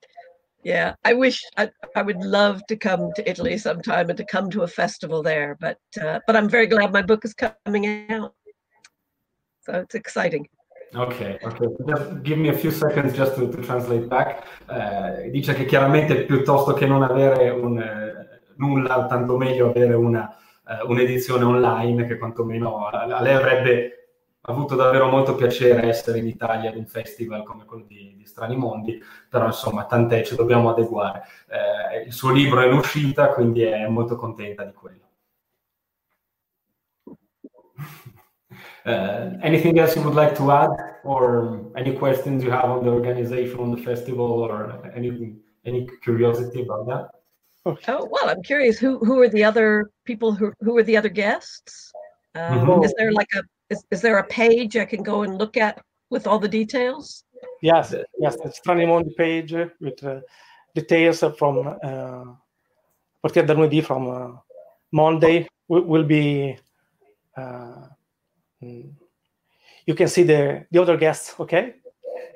yeah, 0.65 0.95
I 1.05 1.13
wish 1.13 1.45
I, 1.59 1.71
I 1.95 2.01
would 2.01 2.23
love 2.25 2.67
to 2.69 2.77
come 2.77 3.13
to 3.17 3.31
Italy 3.31 3.59
sometime 3.59 4.09
and 4.09 4.17
to 4.17 4.25
come 4.25 4.49
to 4.51 4.63
a 4.63 4.67
festival 4.67 5.23
there, 5.23 5.59
but 5.61 5.79
uh, 6.01 6.21
but 6.27 6.37
I'm 6.37 6.49
very 6.49 6.67
glad 6.67 6.91
my 6.91 7.03
book 7.03 7.23
is 7.25 7.35
coming 7.35 8.11
out. 8.11 8.35
So 9.61 9.75
it's 9.75 9.95
exciting. 9.95 10.49
Ok, 10.95 11.39
okay. 11.43 11.67
Just 11.87 12.23
give 12.23 12.39
me 12.39 12.49
a 12.49 12.57
few 12.57 12.71
seconds 12.71 13.15
just 13.15 13.35
to, 13.37 13.51
to 13.51 13.61
translate 13.63 14.09
back. 14.09 14.47
Uh, 14.69 15.29
dice 15.31 15.53
che 15.55 15.65
chiaramente 15.67 16.25
piuttosto 16.25 16.73
che 16.73 16.87
non 16.87 17.03
avere 17.03 17.51
un, 17.51 17.77
uh, 17.77 18.25
nulla, 18.57 19.07
tanto 19.07 19.37
meglio 19.37 19.71
avere 19.71 19.95
una, 19.95 20.35
uh, 20.65 20.91
un'edizione 20.91 21.45
online 21.45 22.07
che 22.07 22.19
quantomeno 22.19 22.87
a 22.87 23.21
lei 23.21 23.35
avrebbe 23.35 24.05
avuto 24.47 24.75
davvero 24.75 25.09
molto 25.09 25.35
piacere 25.35 25.89
essere 25.89 26.19
in 26.19 26.27
Italia 26.27 26.71
ad 26.71 26.77
un 26.77 26.87
festival 26.87 27.45
come 27.45 27.65
quello 27.65 27.85
di, 27.87 28.15
di 28.17 28.27
Strani 28.27 28.57
Mondi, 28.57 29.01
però 29.29 29.47
insomma 29.47 29.85
tant'è, 29.87 30.23
ci 30.23 30.35
dobbiamo 30.35 30.71
adeguare. 30.71 31.23
Eh, 31.49 32.07
il 32.07 32.13
suo 32.13 32.31
libro 32.31 32.61
è 32.61 32.67
in 32.67 32.75
uscita, 32.75 33.29
quindi 33.29 33.63
è 33.63 33.87
molto 33.89 34.17
contenta 34.17 34.65
di 34.65 34.73
quello. 34.73 35.03
Uh, 38.85 39.39
anything 39.41 39.79
else 39.79 39.97
you 39.97 40.05
would 40.05 40.17
like 40.17 40.35
to 40.35 40.51
add, 40.51 41.01
or 41.05 41.71
any 41.75 41.95
questions 41.95 42.43
you 42.43 42.53
have 42.53 42.69
on 42.69 42.83
the 42.83 42.91
organization, 42.91 43.59
on 43.61 43.75
the 43.75 43.81
festival, 43.81 44.43
or 44.43 44.81
anything, 44.95 45.41
any 45.65 45.87
curiosity 46.03 46.61
about 46.61 46.87
that? 46.87 47.24
Oh 47.67 47.77
well, 47.87 48.29
I'm 48.29 48.43
curious. 48.43 48.79
Who 48.79 48.99
who 48.99 49.21
are 49.21 49.29
the 49.29 49.45
other 49.45 49.91
people? 50.05 50.33
Who 50.33 50.53
who 50.61 50.77
are 50.77 50.83
the 50.83 50.97
other 50.97 51.09
guests? 51.09 51.93
Um, 52.35 52.59
mm-hmm. 52.59 52.85
Is 52.85 52.95
there 52.99 53.13
like 53.13 53.29
a 53.35 53.43
is, 53.71 53.85
is 53.91 54.01
there 54.03 54.19
a 54.19 54.27
page 54.27 54.77
I 54.77 54.85
can 54.85 55.03
go 55.03 55.23
and 55.23 55.39
look 55.39 55.57
at 55.57 55.81
with 56.11 56.27
all 56.27 56.39
the 56.39 56.49
details? 56.49 57.25
Yes, 57.63 57.95
yes, 58.19 58.37
it's 58.45 58.61
running 58.67 58.91
on 58.91 59.05
the 59.05 59.15
page 59.15 59.53
with 59.81 60.05
uh, 60.05 60.21
details 60.75 61.25
from 61.39 61.67
uh, 61.83 62.25
partire 63.23 63.47
da 63.47 63.55
lunedì 63.55 63.83
from 63.83 64.09
uh, 64.09 64.33
Monday 64.91 65.49
will, 65.69 65.85
will 65.85 66.05
be 66.05 66.59
uh, 67.37 67.89
mm, 68.63 68.93
you 69.87 69.95
can 69.95 70.09
see 70.09 70.23
the 70.25 70.67
the 70.71 70.79
other 70.79 70.99
guests 70.99 71.35
okay 71.41 71.75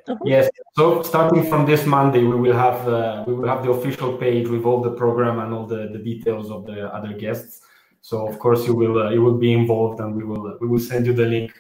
uh-huh. 0.08 0.24
Yes. 0.24 0.48
So 0.74 1.02
starting 1.02 1.48
from 1.48 1.66
this 1.66 1.84
Monday, 1.86 2.22
we 2.24 2.34
will 2.34 2.56
have 2.56 2.88
uh, 2.88 3.24
we 3.26 3.34
will 3.34 3.48
have 3.48 3.62
the 3.62 3.70
official 3.70 4.16
page 4.16 4.48
with 4.48 4.64
all 4.64 4.80
the 4.80 4.90
program 4.90 5.38
and 5.38 5.52
all 5.52 5.66
the, 5.66 5.88
the 5.92 5.98
details 5.98 6.50
of 6.50 6.66
the 6.66 6.92
other 6.94 7.12
guests. 7.12 7.60
So 8.00 8.26
of 8.26 8.38
course 8.38 8.66
you 8.66 8.74
will 8.74 8.98
uh, 9.02 9.10
you 9.10 9.22
will 9.22 9.38
be 9.38 9.52
involved, 9.52 10.00
and 10.00 10.14
we 10.14 10.24
will 10.24 10.46
uh, 10.46 10.54
we 10.60 10.66
will 10.66 10.80
send 10.80 11.06
you 11.06 11.12
the 11.12 11.26
link 11.26 11.52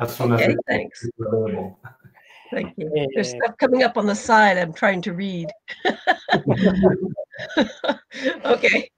as 0.00 0.16
soon 0.16 0.32
okay, 0.32 0.46
as 0.46 0.56
thanks. 0.66 1.08
available. 1.20 1.78
Thank 2.50 2.74
you. 2.76 2.90
There's 3.14 3.30
stuff 3.30 3.56
coming 3.58 3.82
up 3.82 3.96
on 3.96 4.06
the 4.06 4.14
side. 4.14 4.58
I'm 4.58 4.72
trying 4.72 5.02
to 5.02 5.12
read. 5.12 5.50
ok. 8.44 8.92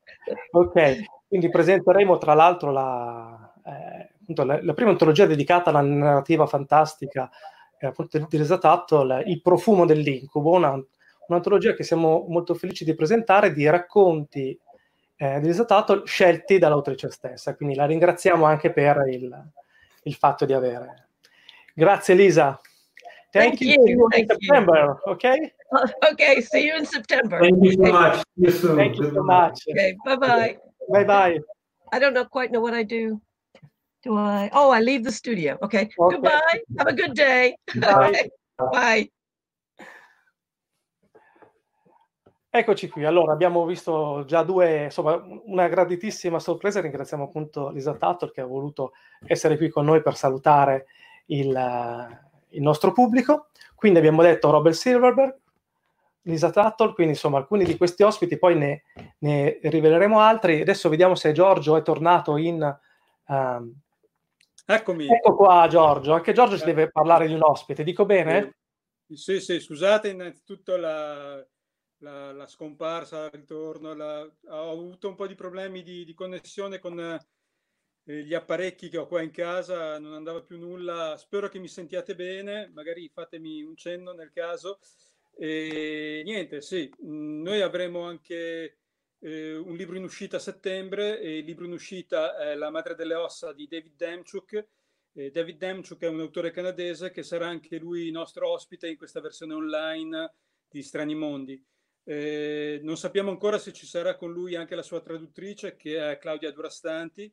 Ok, 0.51 0.97
quindi 1.29 1.49
presenteremo 1.49 2.19
tra 2.19 2.35
l'altro 2.35 2.73
la, 2.73 3.53
eh, 3.65 4.11
appunto, 4.21 4.45
la, 4.45 4.59
la, 4.63 4.75
prima 4.75 4.91
antologia 4.91 5.27
dedicata 5.27 5.71
alla 5.71 5.83
narrativa 5.83 6.47
fantastica 6.47 7.31
eh, 7.79 7.87
appunto 7.87 8.19
di 8.19 8.39
Lisa 8.39 8.59
Tuttle, 8.59 9.23
Il 9.27 9.41
profumo 9.43 9.87
dell'incubo, 9.87 10.53
una, 10.53 10.83
un'antologia 11.29 11.75
che 11.75 11.83
siamo 11.83 12.27
molto 12.29 12.55
felici 12.55 12.85
di 12.85 12.95
presentare 12.95 13.53
di 13.53 13.69
racconti 13.69 14.59
eh, 15.17 15.41
di 15.41 15.47
Lisa 15.47 15.65
Tuttle 15.65 16.03
scelti 16.07 16.59
dall'autrice 16.59 17.11
stessa. 17.11 17.55
Quindi 17.55 17.75
la 17.75 17.87
ringraziamo 17.87 18.45
anche 18.45 18.73
per 18.73 19.05
il, 19.09 19.51
il 20.03 20.15
fatto 20.15 20.45
di 20.45 20.53
avere. 20.53 21.09
Grazie 21.75 22.15
Lisa. 22.15 22.61
Thank, 23.31 23.59
Thank 23.59 23.61
you. 23.61 23.69
you. 23.69 23.85
See 23.85 23.93
you 23.93 24.05
in 24.05 24.11
Thank 24.11 24.31
you. 24.31 24.39
September. 24.39 25.01
Okay. 25.07 25.53
Okay, 26.13 26.41
see 26.43 26.65
you 26.65 26.77
in 26.77 26.87
September. 26.87 27.41
Thank 27.41 27.61
you 27.61 27.73
so 27.73 27.93
much. 27.93 28.17
See 28.17 28.23
you 28.37 28.51
soon. 28.53 28.77
Thank 28.77 28.97
you 28.99 29.13
so 29.13 29.23
much. 29.25 29.65
Okay, 29.69 29.97
bye 30.05 30.15
bye. 30.15 30.57
Bye 30.89 31.05
bye. 31.05 31.41
I 31.93 31.99
don't 31.99 32.15
know 32.15 32.25
quite 32.25 32.53
know 32.53 32.61
what 32.61 32.73
I 32.73 32.85
do. 32.85 33.21
Do 34.07 34.17
I? 34.17 34.49
Oh, 34.53 34.71
I 34.71 34.81
leave 34.81 35.03
the 35.03 35.11
studio. 35.11 35.59
Okay. 35.63 35.91
Okay. 35.99 36.15
Goodbye. 36.15 36.63
Have 36.79 36.89
a 36.89 36.95
good 36.95 37.13
day. 37.13 37.59
Bye. 37.75 38.31
Bye. 38.71 39.11
Eccoci 42.49 42.89
qui, 42.89 43.05
allora 43.05 43.33
abbiamo 43.33 43.67
visto 43.67 44.25
già 44.27 44.45
due, 44.45 44.85
insomma, 44.85 45.21
una 45.47 45.67
graditissima 45.67 46.39
sorpresa, 46.39 46.81
ringraziamo 46.81 47.25
appunto 47.25 47.69
Lisa 47.69 47.95
Tuttle 47.95 48.31
che 48.31 48.41
ha 48.41 48.47
voluto 48.47 48.93
essere 49.27 49.59
qui 49.59 49.69
con 49.69 49.85
noi 49.85 50.01
per 50.01 50.17
salutare 50.17 50.87
il, 51.27 51.51
il 52.51 52.63
nostro 52.63 52.93
pubblico, 52.93 53.49
quindi 53.75 53.99
abbiamo 53.99 54.23
detto 54.23 54.49
Robert 54.51 54.75
Silverberg, 54.75 55.37
Lisa 56.23 56.49
Tuttle, 56.49 56.95
quindi 56.95 57.13
insomma 57.13 57.37
alcuni 57.37 57.65
di 57.65 57.77
questi 57.77 58.05
ospiti, 58.05 58.39
poi 58.39 58.57
ne, 58.57 58.85
ne 59.19 59.59
riveleremo 59.61 60.19
altri, 60.19 60.63
adesso 60.63 60.89
vediamo 60.89 61.15
se 61.15 61.33
Giorgio 61.33 61.77
è 61.77 61.83
tornato 61.83 62.39
in... 62.39 62.79
ehm, 63.29 63.81
Eccomi. 64.69 65.07
Ecco 65.07 65.37
qua 65.37 65.69
Giorgio, 65.69 66.13
anche 66.13 66.33
Giorgio 66.33 66.59
ci 66.59 66.65
deve 66.65 66.91
parlare 66.91 67.29
di 67.29 67.35
un 67.35 67.43
ospite, 67.43 67.85
dico 67.85 68.05
bene? 68.05 68.57
Sì, 69.09 69.39
sì, 69.39 69.61
scusate 69.61 70.09
innanzitutto 70.09 70.77
la, 70.77 71.37
la, 71.99 72.33
la 72.33 72.47
scomparsa, 72.49 73.27
il 73.27 73.31
ritorno, 73.31 73.95
la, 73.95 74.23
ho 74.23 74.71
avuto 74.73 75.09
un 75.09 75.15
po' 75.15 75.29
di 75.29 75.37
problemi 75.37 75.85
di, 75.85 76.05
di 76.05 76.15
connessione 76.15 76.81
con 76.81 76.99
eh, 76.99 78.25
gli 78.25 78.35
apparecchi 78.35 78.89
che 78.89 78.99
ho 78.99 79.07
qua 79.07 79.23
in 79.23 79.31
casa, 79.31 80.01
non 80.01 80.15
andava 80.15 80.43
più 80.43 80.59
nulla, 80.59 81.17
spero 81.17 81.49
che 81.49 81.61
mi 81.61 81.69
sentiate 81.69 82.17
bene, 82.17 82.69
magari 82.75 83.09
fatemi 83.09 83.63
un 83.63 83.77
cenno 83.77 84.13
nel 84.13 84.33
caso. 84.33 84.81
E 85.39 86.23
niente, 86.25 86.61
sì, 86.61 86.93
noi 87.03 87.61
avremo 87.61 88.03
anche 88.03 88.79
eh, 89.21 89.57
un 89.57 89.75
libro 89.77 89.97
in 89.97 90.05
uscita 90.05 90.37
a 90.37 90.41
settembre 90.41 91.21
e 91.21 91.39
il 91.39 91.45
libro 91.45 91.65
in 91.65 91.73
uscita 91.73 92.37
è 92.37 92.55
La 92.55 92.71
madre 92.71 92.95
delle 92.95 93.15
ossa 93.15 93.53
di 93.53 93.67
David 93.67 93.97
Demchuk. 93.97 94.67
Eh, 95.13 95.31
David 95.31 95.57
Demchuk 95.59 96.01
è 96.03 96.09
un 96.09 96.21
autore 96.21 96.51
canadese 96.51 97.11
che 97.11 97.23
sarà 97.23 97.47
anche 97.47 97.79
lui 97.79 98.11
nostro 98.11 98.51
ospite 98.51 98.89
in 98.89 98.97
questa 98.97 99.21
versione 99.21 99.55
online 99.55 100.35
di 100.69 100.83
Strani 100.83 101.15
Mondi. 101.15 101.65
Eh, 102.05 102.81
non 102.83 102.97
sappiamo 102.97 103.31
ancora 103.31 103.59
se 103.59 103.73
ci 103.73 103.87
sarà 103.87 104.17
con 104.17 104.33
lui 104.33 104.55
anche 104.55 104.75
la 104.75 104.83
sua 104.83 105.01
traduttrice, 105.01 105.75
che 105.77 106.11
è 106.11 106.19
Claudia 106.19 106.53
Durastanti, 106.53 107.33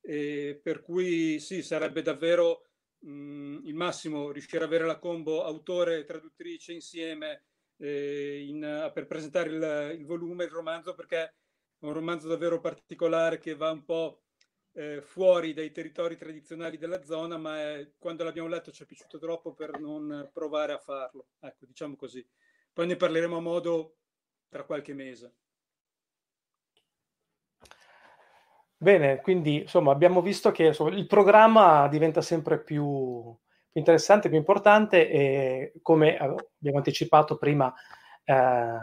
eh, 0.00 0.58
per 0.62 0.80
cui 0.80 1.38
sì, 1.40 1.62
sarebbe 1.62 2.00
davvero 2.00 2.68
mh, 3.00 3.60
il 3.64 3.74
massimo 3.74 4.30
riuscire 4.30 4.62
ad 4.62 4.68
avere 4.68 4.86
la 4.86 4.98
combo 4.98 5.44
autore 5.44 5.98
e 5.98 6.04
traduttrice 6.04 6.72
insieme 6.72 7.44
eh, 7.78 8.44
in, 8.46 8.90
per 8.92 9.06
presentare 9.06 9.50
il, 9.50 9.98
il, 10.00 10.06
volume, 10.06 10.44
il 10.44 10.50
romanzo, 10.50 10.94
perché 10.94 11.18
è 11.18 11.32
un 11.80 11.92
romanzo 11.92 12.28
davvero 12.28 12.60
particolare 12.60 13.38
che 13.38 13.54
va 13.54 13.70
un 13.70 13.84
po' 13.84 14.22
eh, 14.72 15.00
fuori 15.00 15.54
dai 15.54 15.70
territori 15.70 16.16
tradizionali 16.16 16.78
della 16.78 17.02
zona, 17.02 17.36
ma 17.38 17.58
è, 17.60 17.92
quando 17.98 18.24
l'abbiamo 18.24 18.48
letto 18.48 18.70
ci 18.70 18.82
è 18.82 18.86
piaciuto 18.86 19.18
troppo 19.18 19.54
per 19.54 19.78
non 19.78 20.30
provare 20.32 20.72
a 20.72 20.78
farlo. 20.78 21.28
Ecco, 21.40 21.66
diciamo 21.66 21.96
così. 21.96 22.26
Poi 22.72 22.86
ne 22.86 22.96
parleremo 22.96 23.36
a 23.36 23.40
modo 23.40 23.96
tra 24.48 24.64
qualche 24.64 24.92
mese. 24.92 25.34
Bene, 28.78 29.22
quindi 29.22 29.62
insomma 29.62 29.90
abbiamo 29.90 30.20
visto 30.20 30.50
che 30.52 30.66
insomma, 30.66 30.94
il 30.94 31.06
programma 31.06 31.88
diventa 31.88 32.20
sempre 32.20 32.62
più, 32.62 33.34
più, 33.76 33.84
interessante, 33.84 34.30
più 34.30 34.38
importante 34.38 35.10
e 35.10 35.72
come 35.82 36.16
abbiamo 36.16 36.78
anticipato 36.78 37.36
prima 37.36 37.72
eh, 38.24 38.78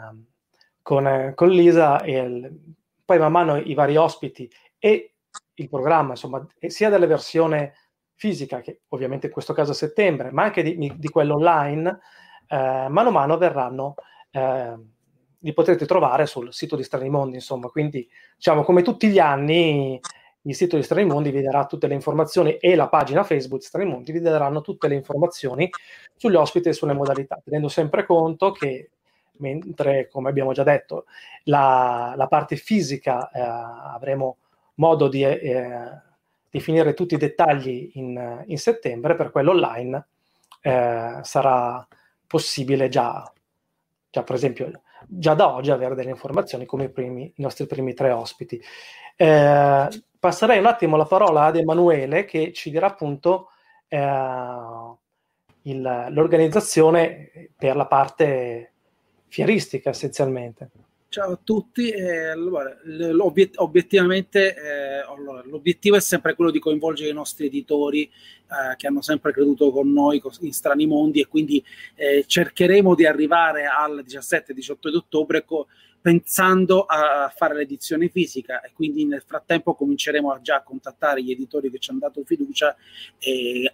con, 0.80 1.32
con, 1.34 1.48
Lisa, 1.48 2.00
il, 2.04 2.76
poi 3.04 3.18
man 3.18 3.32
mano 3.32 3.56
i 3.56 3.74
vari 3.74 3.96
ospiti 3.96 4.48
e 4.78 5.14
il 5.54 5.68
programma, 5.68 6.10
insomma, 6.10 6.46
sia 6.68 6.90
della 6.90 7.06
versione 7.06 7.74
fisica, 8.14 8.60
che 8.60 8.82
ovviamente 8.88 9.26
in 9.26 9.32
questo 9.32 9.52
caso 9.52 9.72
a 9.72 9.74
settembre, 9.74 10.30
ma 10.30 10.44
anche 10.44 10.62
di, 10.62 10.92
di 10.96 11.08
quello 11.08 11.34
online, 11.34 11.98
eh, 12.46 12.86
mano 12.88 13.08
a 13.08 13.12
mano 13.12 13.36
verranno... 13.36 13.94
Eh, 14.30 14.92
li 15.44 15.52
potrete 15.52 15.84
trovare 15.84 16.24
sul 16.24 16.54
sito 16.54 16.74
di 16.74 16.82
Strani 16.82 17.10
Mondi, 17.10 17.34
insomma, 17.34 17.68
quindi 17.68 18.08
diciamo 18.34 18.62
come 18.62 18.80
tutti 18.80 19.08
gli 19.08 19.18
anni 19.18 20.00
il 20.46 20.54
sito 20.54 20.76
di 20.76 20.82
Strani 20.82 21.06
Mondi 21.06 21.30
vi 21.30 21.42
darà 21.42 21.66
tutte 21.66 21.86
le 21.86 21.94
informazioni 21.94 22.56
e 22.56 22.74
la 22.74 22.88
pagina 22.88 23.24
Facebook 23.24 23.60
di 23.60 23.66
Strani 23.66 23.88
Mondi 23.88 24.12
vi 24.12 24.20
daranno 24.20 24.60
tutte 24.60 24.88
le 24.88 24.94
informazioni 24.94 25.68
sugli 26.16 26.34
ospiti 26.34 26.68
e 26.68 26.72
sulle 26.72 26.92
modalità, 26.92 27.40
tenendo 27.42 27.68
sempre 27.68 28.04
conto 28.04 28.52
che 28.52 28.90
mentre, 29.38 30.08
come 30.08 30.28
abbiamo 30.28 30.52
già 30.52 30.62
detto, 30.62 31.06
la, 31.44 32.14
la 32.16 32.26
parte 32.26 32.56
fisica 32.56 33.30
eh, 33.30 33.40
avremo 33.40 34.36
modo 34.74 35.08
di 35.08 35.24
eh, 35.24 35.90
definire 36.50 36.94
tutti 36.94 37.14
i 37.14 37.18
dettagli 37.18 37.92
in, 37.94 38.44
in 38.46 38.58
settembre, 38.58 39.14
per 39.14 39.30
quello 39.30 39.50
online 39.52 40.06
eh, 40.60 41.18
sarà 41.22 41.86
possibile 42.26 42.88
già, 42.88 43.30
già 44.10 44.22
per 44.22 44.34
esempio 44.34 44.70
già 45.06 45.34
da 45.34 45.52
oggi 45.52 45.70
avere 45.70 45.94
delle 45.94 46.10
informazioni 46.10 46.64
come 46.64 46.84
i, 46.84 46.90
primi, 46.90 47.24
i 47.24 47.42
nostri 47.42 47.66
primi 47.66 47.94
tre 47.94 48.10
ospiti. 48.10 48.60
Eh, 49.16 49.88
passerei 50.24 50.58
un 50.58 50.64
attimo 50.64 50.96
la 50.96 51.04
parola 51.04 51.44
ad 51.44 51.56
Emanuele 51.56 52.24
che 52.24 52.50
ci 52.54 52.70
dirà 52.70 52.86
appunto 52.86 53.50
eh, 53.88 53.98
il, 55.64 56.06
l'organizzazione 56.08 57.50
per 57.54 57.76
la 57.76 57.84
parte 57.84 58.72
fieristica 59.28 59.90
essenzialmente. 59.90 60.70
Ciao 61.14 61.30
a 61.30 61.38
tutti, 61.40 61.90
eh, 61.90 62.34
l'obiet- 62.34 63.60
obiettivamente 63.60 64.52
eh, 64.52 64.98
allora, 65.08 65.44
l'obiettivo 65.44 65.94
è 65.94 66.00
sempre 66.00 66.34
quello 66.34 66.50
di 66.50 66.58
coinvolgere 66.58 67.10
i 67.10 67.12
nostri 67.12 67.46
editori 67.46 68.02
eh, 68.02 68.74
che 68.76 68.88
hanno 68.88 69.00
sempre 69.00 69.30
creduto 69.30 69.70
con 69.70 69.92
noi 69.92 70.20
in 70.40 70.52
Strani 70.52 70.86
Mondi 70.86 71.20
e 71.20 71.28
quindi 71.28 71.64
eh, 71.94 72.24
cercheremo 72.26 72.96
di 72.96 73.06
arrivare 73.06 73.66
al 73.66 74.04
17-18 74.04 74.90
di 74.90 74.96
ottobre 74.96 75.44
co- 75.44 75.68
pensando 76.00 76.82
a 76.82 77.32
fare 77.32 77.54
l'edizione 77.54 78.08
fisica 78.08 78.60
e 78.60 78.72
quindi 78.74 79.06
nel 79.06 79.22
frattempo 79.24 79.76
cominceremo 79.76 80.32
a 80.32 80.40
già 80.40 80.64
contattare 80.64 81.22
gli 81.22 81.30
editori 81.30 81.70
che 81.70 81.78
ci 81.78 81.92
hanno 81.92 82.00
dato 82.00 82.24
fiducia 82.24 82.74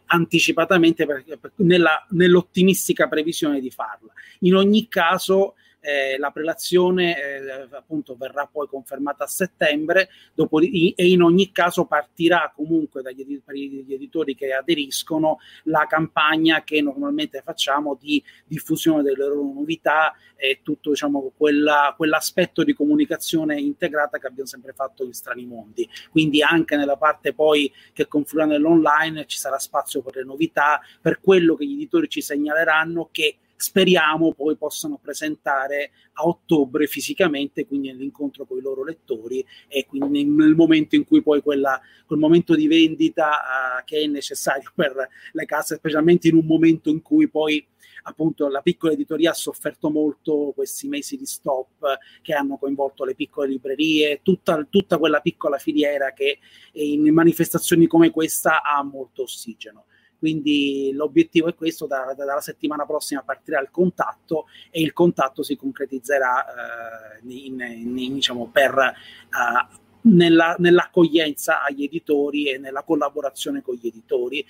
anticipatamente 0.05 1.07
per, 1.07 1.24
per, 1.40 1.53
nella, 1.57 2.07
nell'ottimistica 2.11 3.09
previsione 3.09 3.61
di 3.61 3.70
farla. 3.70 4.12
In 4.40 4.57
ogni 4.57 4.88
caso 4.88 5.55
eh, 5.80 6.18
la 6.18 6.30
prelazione 6.30 7.16
eh, 7.16 7.68
appunto 7.70 8.14
verrà 8.16 8.46
poi 8.46 8.66
confermata 8.66 9.24
a 9.24 9.28
settembre 9.28 10.08
dopo, 10.34 10.60
e 10.60 10.94
in 10.96 11.22
ogni 11.22 11.50
caso 11.52 11.86
partirà 11.86 12.52
comunque 12.54 13.02
dagli 13.02 13.20
ed- 13.20 13.42
per 13.44 13.54
gli 13.54 13.92
editori 13.92 14.34
che 14.34 14.52
aderiscono 14.52 15.38
la 15.64 15.86
campagna 15.88 16.62
che 16.62 16.80
normalmente 16.82 17.42
facciamo 17.42 17.96
di 17.98 18.22
diffusione 18.46 19.02
delle 19.02 19.26
loro 19.26 19.42
novità 19.42 20.14
e 20.36 20.60
tutto 20.62 20.90
diciamo 20.90 21.32
quella, 21.36 21.94
quell'aspetto 21.96 22.64
di 22.64 22.72
comunicazione 22.72 23.60
integrata 23.60 24.18
che 24.18 24.26
abbiamo 24.26 24.48
sempre 24.48 24.72
fatto 24.72 25.04
in 25.04 25.12
Strani 25.12 25.44
Mondi. 25.44 25.88
Quindi 26.10 26.42
anche 26.42 26.76
nella 26.76 26.96
parte 26.96 27.34
poi 27.34 27.72
che 27.92 28.06
confluirà 28.06 28.46
nell'online 28.46 29.26
ci 29.26 29.38
sarà 29.38 29.58
spazio 29.58 30.02
per 30.02 30.16
le 30.16 30.24
novità 30.24 30.80
per 31.00 31.20
quello 31.20 31.54
che 31.54 31.66
gli 31.66 31.74
editori 31.74 32.08
ci 32.08 32.22
segnaleranno 32.22 33.08
che 33.10 33.36
speriamo 33.61 34.33
poi 34.33 34.57
possano 34.57 34.96
presentare 34.96 35.90
a 36.14 36.27
ottobre 36.27 36.87
fisicamente, 36.87 37.66
quindi 37.66 37.88
nell'incontro 37.88 38.46
con 38.46 38.57
i 38.57 38.62
loro 38.62 38.83
lettori 38.83 39.44
e 39.68 39.85
quindi 39.85 40.25
nel 40.25 40.55
momento 40.55 40.96
in 40.96 41.05
cui 41.05 41.23
poi 41.23 41.42
quella, 41.42 41.79
quel 42.07 42.18
momento 42.18 42.55
di 42.55 42.66
vendita 42.66 43.29
uh, 43.29 43.85
che 43.85 43.99
è 43.99 44.07
necessario 44.07 44.73
per 44.75 45.07
le 45.33 45.44
case, 45.44 45.77
specialmente 45.77 46.29
in 46.29 46.37
un 46.37 46.46
momento 46.46 46.88
in 46.88 47.03
cui 47.03 47.29
poi 47.29 47.62
appunto 48.05 48.49
la 48.49 48.62
piccola 48.62 48.94
editoria 48.94 49.33
ha 49.33 49.35
sofferto 49.35 49.90
molto 49.90 50.53
questi 50.55 50.88
mesi 50.88 51.18
di 51.18 51.27
stop 51.27 51.99
che 52.23 52.33
hanno 52.33 52.57
coinvolto 52.57 53.05
le 53.05 53.14
piccole 53.14 53.49
librerie, 53.49 54.20
tutta, 54.23 54.66
tutta 54.70 54.96
quella 54.96 55.20
piccola 55.20 55.59
filiera 55.59 56.14
che 56.14 56.38
in 56.73 57.12
manifestazioni 57.12 57.87
come 57.87 58.09
questa 58.09 58.62
ha 58.62 58.83
molto 58.83 59.25
ossigeno. 59.25 59.85
Quindi 60.20 60.92
l'obiettivo 60.92 61.48
è 61.48 61.54
questo, 61.56 61.87
da, 61.87 62.14
da, 62.16 62.24
dalla 62.24 62.40
settimana 62.40 62.87
prossima 62.87 63.22
partirà 63.22 63.61
il 63.61 63.70
contatto 63.72 64.46
e 64.70 64.80
il 64.80 64.92
contatto 64.92 65.42
si 65.42 65.56
concretizzerà 65.56 66.44
eh, 66.44 67.20
in, 67.26 67.61
in, 67.61 67.98
in, 67.98 68.14
diciamo, 68.14 68.50
per, 68.52 68.74
uh, 68.76 69.78
nella, 70.02 70.54
nell'accoglienza 70.59 71.64
agli 71.64 71.83
editori 71.83 72.50
e 72.50 72.59
nella 72.59 72.85
collaborazione 72.85 73.62
con 73.62 73.74
gli 73.74 73.88
editori 73.88 74.46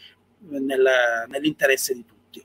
nel, 0.49 0.87
nell'interesse 1.29 1.95
di 1.95 2.05
tutti. 2.05 2.45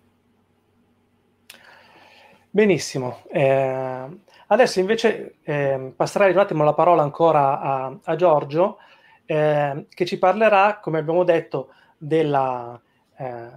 Benissimo. 2.50 3.24
Eh, 3.30 4.24
Adesso 4.48 4.80
invece 4.80 5.38
eh, 5.44 5.94
passerei 5.96 6.32
un 6.32 6.38
attimo 6.38 6.64
la 6.64 6.74
parola 6.74 7.02
ancora 7.02 7.60
a, 7.60 7.98
a 8.04 8.16
Giorgio, 8.16 8.78
eh, 9.26 9.88
che 9.90 10.06
ci 10.06 10.20
parlerà, 10.20 10.80
come 10.80 11.00
abbiamo 11.00 11.24
detto, 11.24 11.70
della, 11.98 12.80
eh, 13.18 13.50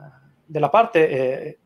della 0.44 0.68
parte 0.68 1.08
eh, 1.08 1.58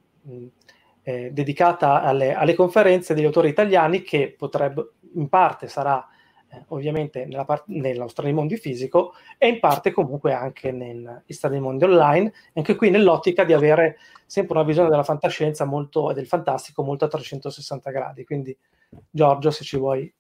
eh, 1.03 1.31
dedicata 1.33 2.03
alle, 2.03 2.35
alle, 2.35 2.55
conferenze 2.55 3.15
degli 3.15 3.25
autori 3.25 3.49
italiani, 3.49 4.03
che 4.03 4.35
potrebbe, 4.37 4.93
in 5.15 5.29
parte 5.29 5.69
sarà 5.69 6.07
eh, 6.49 6.65
ovviamente 6.69 7.25
nella 7.27 7.45
part- 7.45 7.67
nello 7.67 8.09
Stranimondi 8.09 8.57
fisico 8.57 9.15
e 9.39 9.49
in 9.49 9.59
parte 9.59 9.91
comunque 9.91 10.33
anche 10.33 10.71
negli 10.71 11.09
Stranimondi 11.27 11.85
online, 11.85 12.33
anche 12.55 12.77
qui 12.77 12.91
nell'ottica 12.91 13.45
di 13.45 13.53
avere 13.53 13.99
sempre 14.27 14.57
una 14.57 14.67
visione 14.67 14.89
della 14.89 15.03
fantascienza 15.03 15.65
molto, 15.65 16.11
e 16.11 16.15
del 16.15 16.27
fantastico 16.27 16.83
molto 16.83 17.05
a 17.05 17.09
360 17.09 17.91
gradi. 17.91 18.25
Quindi 18.25 18.57
Giorgio, 19.11 19.51
se 19.51 19.65
ci 19.65 19.77
vuoi. 19.77 20.13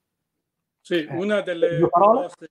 Sì, 0.81 1.05
eh, 1.05 1.15
una 1.15 1.41
delle 1.43 1.79
proposte, 1.79 2.51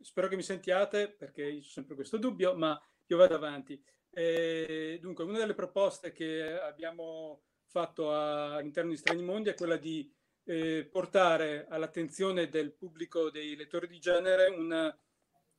spero 0.00 0.28
che 0.28 0.36
mi 0.36 0.42
sentiate 0.42 1.08
perché 1.08 1.46
ho 1.46 1.62
sempre 1.62 1.94
questo 1.94 2.18
dubbio, 2.18 2.56
ma 2.56 2.80
io 3.12 3.18
vado 3.18 3.34
avanti. 3.34 3.82
Eh, 4.10 4.98
dunque, 5.00 5.24
una 5.24 5.38
delle 5.38 5.54
proposte 5.54 6.12
che 6.12 6.58
abbiamo 6.58 7.42
fatto 7.66 8.12
a, 8.12 8.56
all'interno 8.56 8.90
di 8.90 8.96
Strani 8.96 9.22
Mondi 9.22 9.50
è 9.50 9.54
quella 9.54 9.76
di 9.76 10.12
eh, 10.44 10.88
portare 10.90 11.66
all'attenzione 11.68 12.48
del 12.48 12.72
pubblico 12.72 13.30
dei 13.30 13.54
lettori 13.56 13.86
di 13.86 13.98
genere 13.98 14.48
una, 14.48 14.96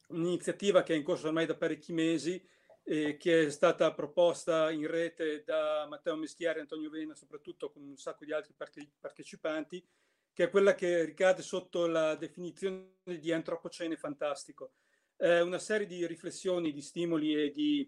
un'iniziativa 0.07 0.83
che 0.83 0.93
è 0.93 0.97
in 0.97 1.03
corso 1.03 1.27
ormai 1.27 1.45
da 1.45 1.55
parecchi 1.55 1.93
mesi 1.93 2.43
eh, 2.83 3.17
che 3.17 3.45
è 3.45 3.49
stata 3.49 3.93
proposta 3.93 4.71
in 4.71 4.87
rete 4.87 5.43
da 5.43 5.85
Matteo 5.87 6.15
Mestiari 6.15 6.59
e 6.59 6.61
Antonio 6.61 6.89
Vena, 6.89 7.13
soprattutto 7.15 7.71
con 7.71 7.83
un 7.83 7.97
sacco 7.97 8.25
di 8.25 8.33
altri 8.33 8.53
parte- 8.53 8.91
partecipanti, 8.99 9.85
che 10.33 10.45
è 10.45 10.49
quella 10.49 10.73
che 10.73 11.03
ricade 11.03 11.41
sotto 11.41 11.85
la 11.87 12.15
definizione 12.15 12.95
di 13.03 13.31
antropocene 13.31 13.95
fantastico. 13.97 14.73
È 15.21 15.39
una 15.39 15.59
serie 15.59 15.85
di 15.85 16.07
riflessioni, 16.07 16.73
di 16.73 16.81
stimoli 16.81 17.35
e 17.35 17.51
di 17.51 17.87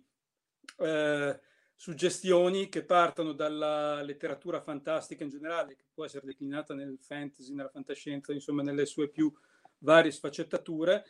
eh, 0.77 1.39
suggestioni 1.73 2.69
che 2.69 2.85
partono 2.85 3.33
dalla 3.33 4.03
letteratura 4.03 4.61
fantastica 4.61 5.23
in 5.23 5.31
generale, 5.31 5.75
che 5.75 5.85
può 5.91 6.05
essere 6.05 6.27
declinata 6.27 6.75
nel 6.75 6.95
fantasy, 6.99 7.55
nella 7.55 7.71
fantascienza, 7.71 8.33
insomma 8.33 8.61
nelle 8.61 8.85
sue 8.85 9.09
più 9.09 9.33
varie 9.79 10.11
sfaccettature, 10.11 11.03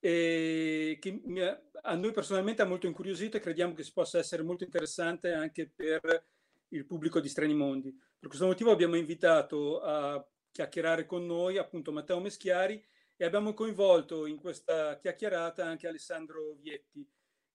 e 0.00 0.96
che 0.98 1.22
a 1.82 1.94
noi 1.94 2.12
personalmente 2.12 2.62
ha 2.62 2.66
molto 2.66 2.86
incuriosito 2.86 3.36
e 3.36 3.40
crediamo 3.40 3.74
che 3.74 3.82
si 3.82 3.92
possa 3.92 4.16
essere 4.16 4.42
molto 4.42 4.64
interessante 4.64 5.34
anche 5.34 5.70
per 5.76 6.24
il 6.68 6.86
pubblico 6.86 7.20
di 7.20 7.28
Strani 7.28 7.54
Mondi. 7.54 7.94
Per 8.18 8.28
questo 8.30 8.46
motivo 8.46 8.70
abbiamo 8.70 8.96
invitato 8.96 9.82
a 9.82 10.26
chiacchierare 10.50 11.04
con 11.04 11.26
noi 11.26 11.58
appunto 11.58 11.92
Matteo 11.92 12.18
Meschiari 12.18 12.82
e 13.16 13.24
abbiamo 13.24 13.54
coinvolto 13.54 14.26
in 14.26 14.36
questa 14.36 14.98
chiacchierata 14.98 15.64
anche 15.64 15.88
Alessandro 15.88 16.56
Vietti 16.60 17.08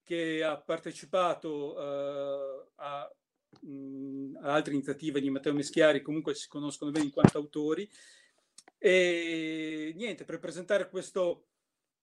che 0.03 0.43
ha 0.43 0.59
partecipato 0.59 1.75
uh, 1.75 2.71
a, 2.75 3.15
mh, 3.61 4.37
a, 4.41 4.53
altre 4.53 4.73
iniziative 4.73 5.21
di 5.21 5.29
Matteo 5.29 5.53
Meschiari, 5.53 6.01
comunque 6.01 6.33
si 6.33 6.47
conoscono 6.47 6.91
bene 6.91 7.05
in 7.05 7.11
quanto 7.11 7.37
autori. 7.37 7.89
E 8.77 9.93
niente, 9.95 10.25
per 10.25 10.39
presentare 10.39 10.89
questo 10.89 11.49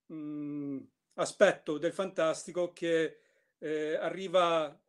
mh, 0.07 0.79
aspetto 1.15 1.77
del 1.79 1.93
fantastico 1.93 2.73
che 2.73 3.19
eh, 3.59 3.95
arriva 3.97 4.81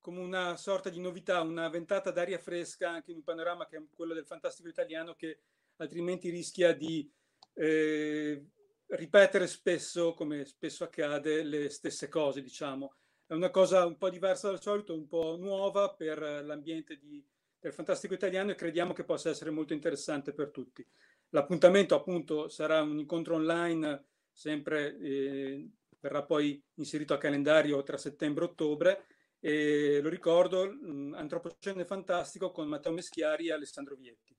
come 0.00 0.18
una 0.18 0.56
sorta 0.56 0.90
di 0.90 1.00
novità, 1.00 1.40
una 1.42 1.68
ventata 1.68 2.10
d'aria 2.10 2.38
fresca 2.38 2.90
anche 2.90 3.12
in 3.12 3.18
un 3.18 3.22
panorama 3.22 3.66
che 3.66 3.76
è 3.76 3.82
quello 3.94 4.14
del 4.14 4.26
fantastico 4.26 4.68
italiano 4.68 5.14
che 5.14 5.38
altrimenti 5.76 6.28
rischia 6.28 6.74
di 6.74 7.08
eh, 7.54 8.44
ripetere 8.86 9.46
spesso, 9.46 10.14
come 10.14 10.44
spesso 10.44 10.84
accade, 10.84 11.42
le 11.42 11.68
stesse 11.68 12.08
cose, 12.08 12.42
diciamo. 12.42 12.94
È 13.26 13.34
una 13.34 13.50
cosa 13.50 13.86
un 13.86 13.96
po' 13.96 14.10
diversa 14.10 14.48
dal 14.48 14.60
solito, 14.60 14.94
un 14.94 15.06
po' 15.06 15.36
nuova 15.38 15.94
per 15.94 16.20
l'ambiente 16.44 16.96
di, 16.96 17.24
del 17.58 17.72
fantastico 17.72 18.14
italiano 18.14 18.50
e 18.50 18.56
crediamo 18.56 18.92
che 18.92 19.04
possa 19.04 19.30
essere 19.30 19.50
molto 19.50 19.72
interessante 19.72 20.32
per 20.32 20.50
tutti. 20.50 20.86
L'appuntamento 21.30 21.94
appunto 21.94 22.48
sarà 22.48 22.82
un 22.82 22.98
incontro 22.98 23.36
online 23.36 24.04
sempre 24.32 24.98
eh, 24.98 25.68
verrà 26.00 26.24
poi 26.24 26.62
inserito 26.74 27.14
a 27.14 27.18
calendario 27.18 27.82
tra 27.82 27.96
settembre 27.96 28.44
e 28.44 28.48
ottobre. 28.48 29.06
E 29.38 30.00
lo 30.00 30.08
ricordo, 30.08 30.62
Antropocene 30.62 31.84
Fantastico 31.84 32.50
con 32.50 32.68
Matteo 32.68 32.92
Meschiari 32.92 33.48
e 33.48 33.52
Alessandro 33.52 33.96
Vietti. 33.96 34.36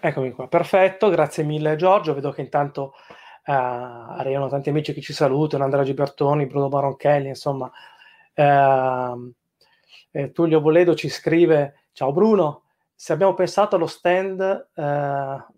Eccomi 0.00 0.32
qua, 0.32 0.48
perfetto, 0.48 1.08
grazie 1.08 1.44
mille 1.44 1.76
Giorgio, 1.76 2.14
vedo 2.14 2.30
che 2.30 2.40
intanto 2.42 2.94
uh, 3.46 3.52
arrivano 3.52 4.48
tanti 4.48 4.68
amici 4.68 4.92
che 4.92 5.00
ci 5.00 5.12
salutano, 5.12 5.64
Andrea 5.64 5.84
Gibertoni, 5.84 6.46
Bruno 6.46 6.68
Baronchelli, 6.68 7.28
insomma, 7.28 7.70
uh, 8.34 9.32
eh, 10.10 10.32
Tullio 10.32 10.60
Boledo 10.60 10.94
ci 10.94 11.08
scrive, 11.08 11.86
ciao 11.92 12.12
Bruno, 12.12 12.62
se 12.94 13.12
abbiamo 13.12 13.34
pensato 13.34 13.76
allo 13.76 13.86
stand 13.86 14.68
uh, 14.74 15.52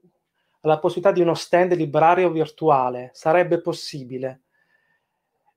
la 0.66 0.78
possibilità 0.78 1.12
di 1.12 1.20
uno 1.20 1.34
stand 1.34 1.72
librario 1.74 2.30
virtuale. 2.30 3.10
Sarebbe 3.12 3.60
possibile? 3.60 4.42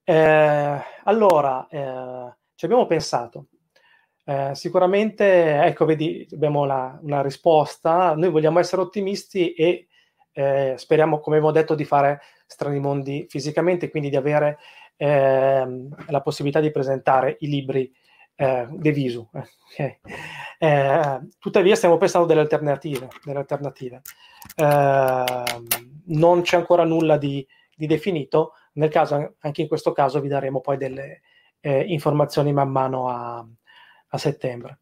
Eh, 0.03 0.81
allora, 1.03 1.67
eh, 1.67 2.35
ci 2.55 2.65
abbiamo 2.65 2.85
pensato. 2.85 3.45
Eh, 4.29 4.53
sicuramente, 4.53 5.59
ecco, 5.63 5.85
vedi, 5.85 6.27
abbiamo 6.33 6.63
la, 6.63 6.99
una 7.01 7.23
risposta. 7.23 8.13
Noi 8.13 8.29
vogliamo 8.29 8.59
essere 8.59 8.83
ottimisti 8.83 9.53
e 9.53 9.87
eh, 10.33 10.75
speriamo, 10.77 11.19
come 11.19 11.37
abbiamo 11.37 11.51
detto, 11.51 11.73
di 11.73 11.83
fare 11.83 12.21
strani 12.45 12.79
mondi 12.79 13.25
fisicamente, 13.27 13.89
quindi 13.89 14.09
di 14.09 14.15
avere 14.15 14.59
ehm, 14.97 16.05
la 16.09 16.21
possibilità 16.21 16.59
di 16.59 16.69
presentare 16.69 17.37
i 17.39 17.47
libri 17.47 17.91
eh, 18.35 18.67
De 18.69 18.91
Visu. 18.91 19.27
Okay. 19.69 19.99
Eh, 20.57 21.19
tuttavia 21.37 21.75
stiamo 21.75 21.97
pensando 21.97 22.25
delle 22.25 22.39
alternative. 22.41 23.07
Delle 23.23 23.37
alternative. 23.39 24.01
Eh, 24.55 25.43
non 26.05 26.41
c'è 26.41 26.57
ancora 26.57 26.83
nulla 26.83 27.17
di, 27.17 27.45
di, 27.75 27.85
definito, 27.85 28.53
caso, 28.89 29.35
anche 29.39 29.61
in 29.61 29.67
questo 29.67 29.91
caso 29.91 30.19
vi 30.19 30.27
daremo 30.27 30.59
poi 30.59 30.77
delle 30.77 31.21
eh, 31.59 31.81
informazioni 31.81 32.51
man 32.51 32.69
mano 32.69 33.09
a, 33.09 33.45
a 34.09 34.17
settembre. 34.17 34.79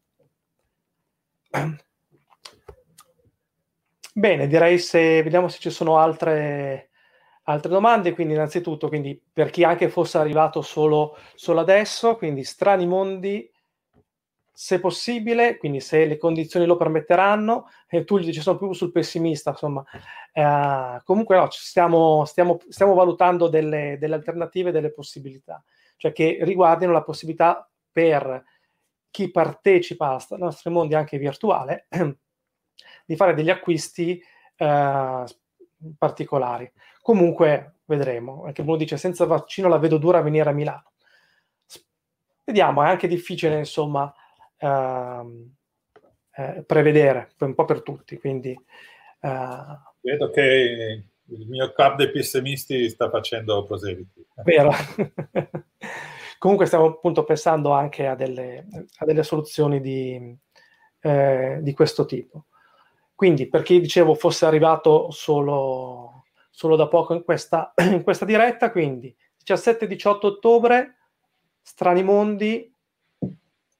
Bene, 4.12 4.46
direi 4.48 4.78
se 4.78 5.22
vediamo 5.22 5.48
se 5.48 5.58
ci 5.60 5.70
sono 5.70 5.98
altre, 5.98 6.90
altre 7.44 7.70
domande. 7.70 8.12
Quindi, 8.14 8.34
innanzitutto, 8.34 8.88
quindi, 8.88 9.20
per 9.32 9.50
chi 9.50 9.64
anche 9.64 9.88
fosse 9.88 10.18
arrivato 10.18 10.60
solo, 10.62 11.16
solo 11.34 11.60
adesso, 11.60 12.16
quindi 12.16 12.42
strani 12.44 12.86
mondi 12.86 13.50
se 14.58 14.80
possibile, 14.80 15.56
quindi 15.56 15.78
se 15.78 16.04
le 16.04 16.16
condizioni 16.16 16.66
lo 16.66 16.76
permetteranno, 16.76 17.68
e 17.86 18.02
tu 18.02 18.18
gli 18.18 18.24
dici 18.24 18.40
sono 18.40 18.58
più 18.58 18.72
sul 18.72 18.90
pessimista, 18.90 19.50
insomma, 19.50 19.84
eh, 20.32 21.00
comunque 21.04 21.36
no, 21.36 21.46
stiamo, 21.48 22.24
stiamo, 22.24 22.58
stiamo 22.68 22.94
valutando 22.94 23.46
delle, 23.46 23.98
delle, 24.00 24.16
alternative, 24.16 24.72
delle 24.72 24.90
possibilità, 24.90 25.62
cioè 25.96 26.10
che 26.10 26.38
riguardino 26.40 26.90
la 26.90 27.04
possibilità 27.04 27.70
per 27.92 28.42
chi 29.10 29.30
partecipa 29.30 30.16
ai 30.16 30.38
nostri 30.38 30.70
mondi 30.70 30.94
anche 30.94 31.18
virtuale 31.18 31.86
di 33.04 33.16
fare 33.16 33.34
degli 33.34 33.50
acquisti 33.50 34.22
eh, 34.56 35.24
particolari. 35.96 36.70
Comunque 37.00 37.80
vedremo, 37.86 38.44
anche 38.44 38.60
uno 38.62 38.76
dice 38.76 38.96
senza 38.96 39.24
vaccino 39.24 39.68
la 39.68 39.78
vedo 39.78 39.98
dura 39.98 40.20
venire 40.20 40.50
a 40.50 40.52
Milano. 40.52 40.92
Vediamo, 42.44 42.82
è 42.82 42.88
anche 42.88 43.08
difficile, 43.08 43.58
insomma, 43.58 44.12
uh, 44.60 45.50
eh, 46.34 46.64
prevedere 46.66 47.30
un 47.40 47.54
po' 47.54 47.64
per 47.66 47.82
tutti. 47.82 48.18
Quindi, 48.18 48.58
Vedo 50.00 50.30
che 50.30 51.04
il 51.24 51.46
mio 51.48 51.72
club 51.72 51.96
dei 51.96 52.10
pessimisti 52.10 52.88
sta 52.88 53.10
facendo 53.10 53.64
proseliti. 53.64 54.24
Vero. 54.44 54.70
Comunque 56.38 56.66
stiamo 56.66 56.86
appunto 56.86 57.24
pensando 57.24 57.72
anche 57.72 58.06
a 58.06 58.14
delle, 58.14 58.66
a 58.98 59.04
delle 59.04 59.24
soluzioni 59.24 59.80
di, 59.80 60.36
eh, 61.00 61.58
di, 61.60 61.72
questo 61.72 62.04
tipo. 62.04 62.46
Quindi 63.14 63.48
per 63.48 63.62
chi 63.62 63.80
dicevo 63.80 64.14
fosse 64.14 64.46
arrivato 64.46 65.10
solo, 65.10 66.24
solo 66.50 66.76
da 66.76 66.86
poco 66.86 67.12
in 67.14 67.24
questa, 67.24 67.74
in 67.90 68.04
questa 68.04 68.24
diretta, 68.24 68.70
quindi 68.70 69.14
17-18 69.44 70.26
ottobre, 70.26 70.96
Strani 71.60 72.04
Mondi, 72.04 72.72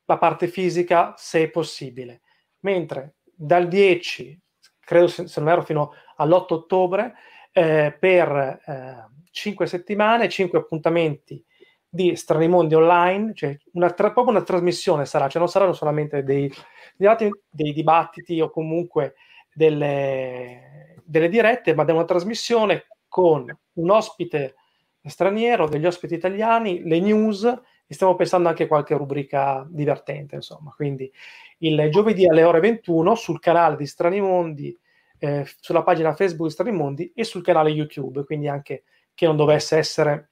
la 0.04 0.18
parte 0.18 0.48
fisica 0.48 1.14
se 1.16 1.44
è 1.44 1.50
possibile. 1.50 2.22
Mentre 2.60 3.18
dal 3.32 3.68
10, 3.68 4.40
credo 4.80 5.06
se, 5.06 5.28
se 5.28 5.40
non 5.40 5.50
ero 5.50 5.62
fino 5.62 5.92
all'8 6.16 6.54
ottobre, 6.54 7.14
eh, 7.52 7.96
per 7.96 8.60
eh, 8.66 9.08
5 9.30 9.66
settimane, 9.66 10.28
5 10.28 10.58
appuntamenti 10.58 11.44
di 11.88 12.14
Strani 12.16 12.48
Mondi 12.48 12.74
Online, 12.74 13.32
cioè 13.34 13.56
una 13.72 13.90
tra- 13.90 14.12
proprio 14.12 14.34
una 14.36 14.44
trasmissione 14.44 15.06
sarà, 15.06 15.28
cioè 15.28 15.40
non 15.40 15.50
saranno 15.50 15.72
solamente 15.72 16.22
dei, 16.22 16.52
dei 16.96 17.72
dibattiti 17.72 18.40
o 18.40 18.50
comunque 18.50 19.14
delle, 19.52 20.96
delle 21.04 21.28
dirette, 21.28 21.74
ma 21.74 21.84
da 21.84 21.94
una 21.94 22.04
trasmissione 22.04 22.86
con 23.08 23.56
un 23.74 23.90
ospite 23.90 24.54
straniero, 25.02 25.68
degli 25.68 25.86
ospiti 25.86 26.14
italiani, 26.14 26.82
le 26.84 27.00
news 27.00 27.44
e 27.90 27.94
stiamo 27.94 28.14
pensando 28.14 28.48
anche 28.48 28.64
a 28.64 28.66
qualche 28.66 28.94
rubrica 28.94 29.66
divertente, 29.68 30.34
insomma. 30.34 30.72
Quindi 30.76 31.10
il 31.58 31.88
giovedì 31.90 32.26
alle 32.26 32.44
ore 32.44 32.60
21 32.60 33.14
sul 33.14 33.40
canale 33.40 33.76
di 33.76 33.86
Strani 33.86 34.20
Mondi, 34.20 34.76
eh, 35.18 35.46
sulla 35.60 35.82
pagina 35.82 36.14
Facebook 36.14 36.48
di 36.48 36.52
Strani 36.52 36.76
Mondi 36.76 37.12
e 37.14 37.24
sul 37.24 37.42
canale 37.42 37.70
YouTube, 37.70 38.24
quindi 38.24 38.46
anche 38.46 38.84
chi 39.14 39.24
non 39.24 39.36
dovesse 39.36 39.78
essere 39.78 40.30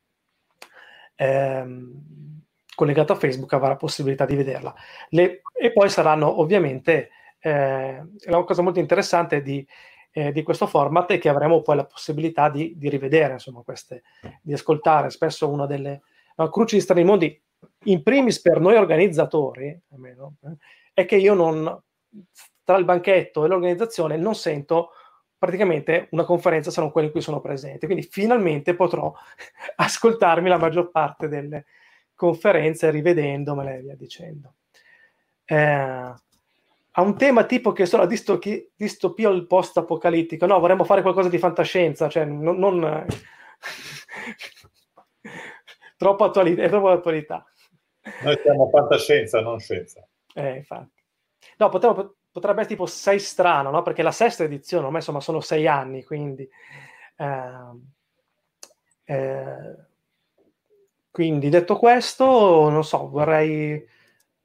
ehm, 1.17 2.45
collegato 2.75 3.13
a 3.13 3.17
Facebook 3.17 3.53
avrà 3.55 3.69
la 3.69 3.77
possibilità 3.77 4.25
di 4.25 4.37
vederla. 4.37 4.75
Le, 5.09 5.43
e 5.59 5.73
poi 5.73 5.89
saranno 5.89 6.41
ovviamente, 6.41 7.11
eh, 7.41 8.03
una 8.27 8.45
cosa 8.45 8.63
molto 8.63 8.79
interessante 8.79 9.43
di, 9.43 9.67
eh, 10.13 10.31
di, 10.31 10.43
questo 10.43 10.67
format 10.67 11.11
è 11.11 11.19
che 11.19 11.29
avremo 11.29 11.63
poi 11.63 11.77
la 11.77 11.87
possibilità 11.87 12.49
di, 12.49 12.75
di 12.77 12.89
rivedere, 12.89 13.35
insomma, 13.35 13.63
queste, 13.63 14.03
di 14.41 14.53
ascoltare. 14.53 15.11
Spesso 15.11 15.49
una 15.49 15.67
delle 15.67 16.03
no, 16.37 16.49
cruci 16.51 16.77
di 16.77 16.83
strani 16.83 17.05
mondi, 17.05 17.43
in 17.85 18.03
primis 18.03 18.41
per 18.41 18.61
noi 18.61 18.77
organizzatori, 18.77 19.79
almeno, 19.93 20.37
eh, 20.45 20.57
è 20.93 21.05
che 21.07 21.17
io 21.17 21.35
non, 21.35 21.83
tra 22.63 22.77
il 22.77 22.85
banchetto 22.85 23.45
e 23.45 23.49
l'organizzazione, 23.49 24.17
non 24.17 24.35
sento 24.35 24.91
praticamente 25.39 26.09
una 26.11 26.25
conferenza 26.25 26.71
se 26.71 26.81
non 26.81 26.91
quella 26.91 27.07
in 27.07 27.13
cui 27.13 27.23
sono 27.23 27.41
presente. 27.41 27.87
Quindi 27.87 28.05
finalmente 28.05 28.75
potrò 28.75 29.13
ascoltarmi 29.77 30.49
la 30.49 30.59
maggior 30.59 30.91
parte 30.91 31.29
delle, 31.29 31.67
conferenze 32.17 32.91
rivedendomele 32.91 33.77
e 33.77 33.83
via 33.83 33.95
dicendo. 33.95 34.55
Eh, 35.45 35.55
ha 36.99 37.03
un 37.03 37.17
tema 37.17 37.45
tipo 37.45 37.71
che 37.73 37.87
sono 37.87 38.07
distopi- 38.07 38.73
distopia 38.75 39.29
o 39.29 39.33
il 39.33 39.47
post-apocalittico. 39.47 40.47
No, 40.47 40.59
vorremmo 40.59 40.83
fare 40.83 41.03
qualcosa 41.03 41.29
di 41.29 41.39
fantascienza, 41.39 42.09
cioè 42.09 42.25
non... 42.25 42.59
non 42.59 43.07
troppo 45.97 46.25
attualità, 46.25 46.63
è 46.63 46.69
troppo 46.69 46.89
attualità. 46.89 47.45
Noi 48.23 48.39
siamo 48.43 48.69
fantascienza, 48.71 49.41
non 49.41 49.61
scienza. 49.61 50.05
Eh, 50.35 50.57
infatti. 50.57 51.05
No, 51.59 51.69
potremmo, 51.69 52.16
potrebbe 52.37 52.61
essere 52.61 52.75
tipo 52.75 52.87
sei 52.87 53.19
strano, 53.19 53.71
no? 53.71 53.83
Perché 53.83 54.03
la 54.03 54.13
sesta 54.13 54.45
edizione, 54.45 54.85
ormai 54.85 55.01
insomma 55.01 55.21
sono 55.21 55.41
sei 55.41 55.67
anni, 55.67 56.05
quindi... 56.05 56.47
Eh, 57.17 57.95
eh, 59.05 59.77
quindi 61.11 61.49
detto 61.49 61.79
questo, 61.79 62.69
non 62.69 62.85
so, 62.85 63.09
vorrei 63.09 63.83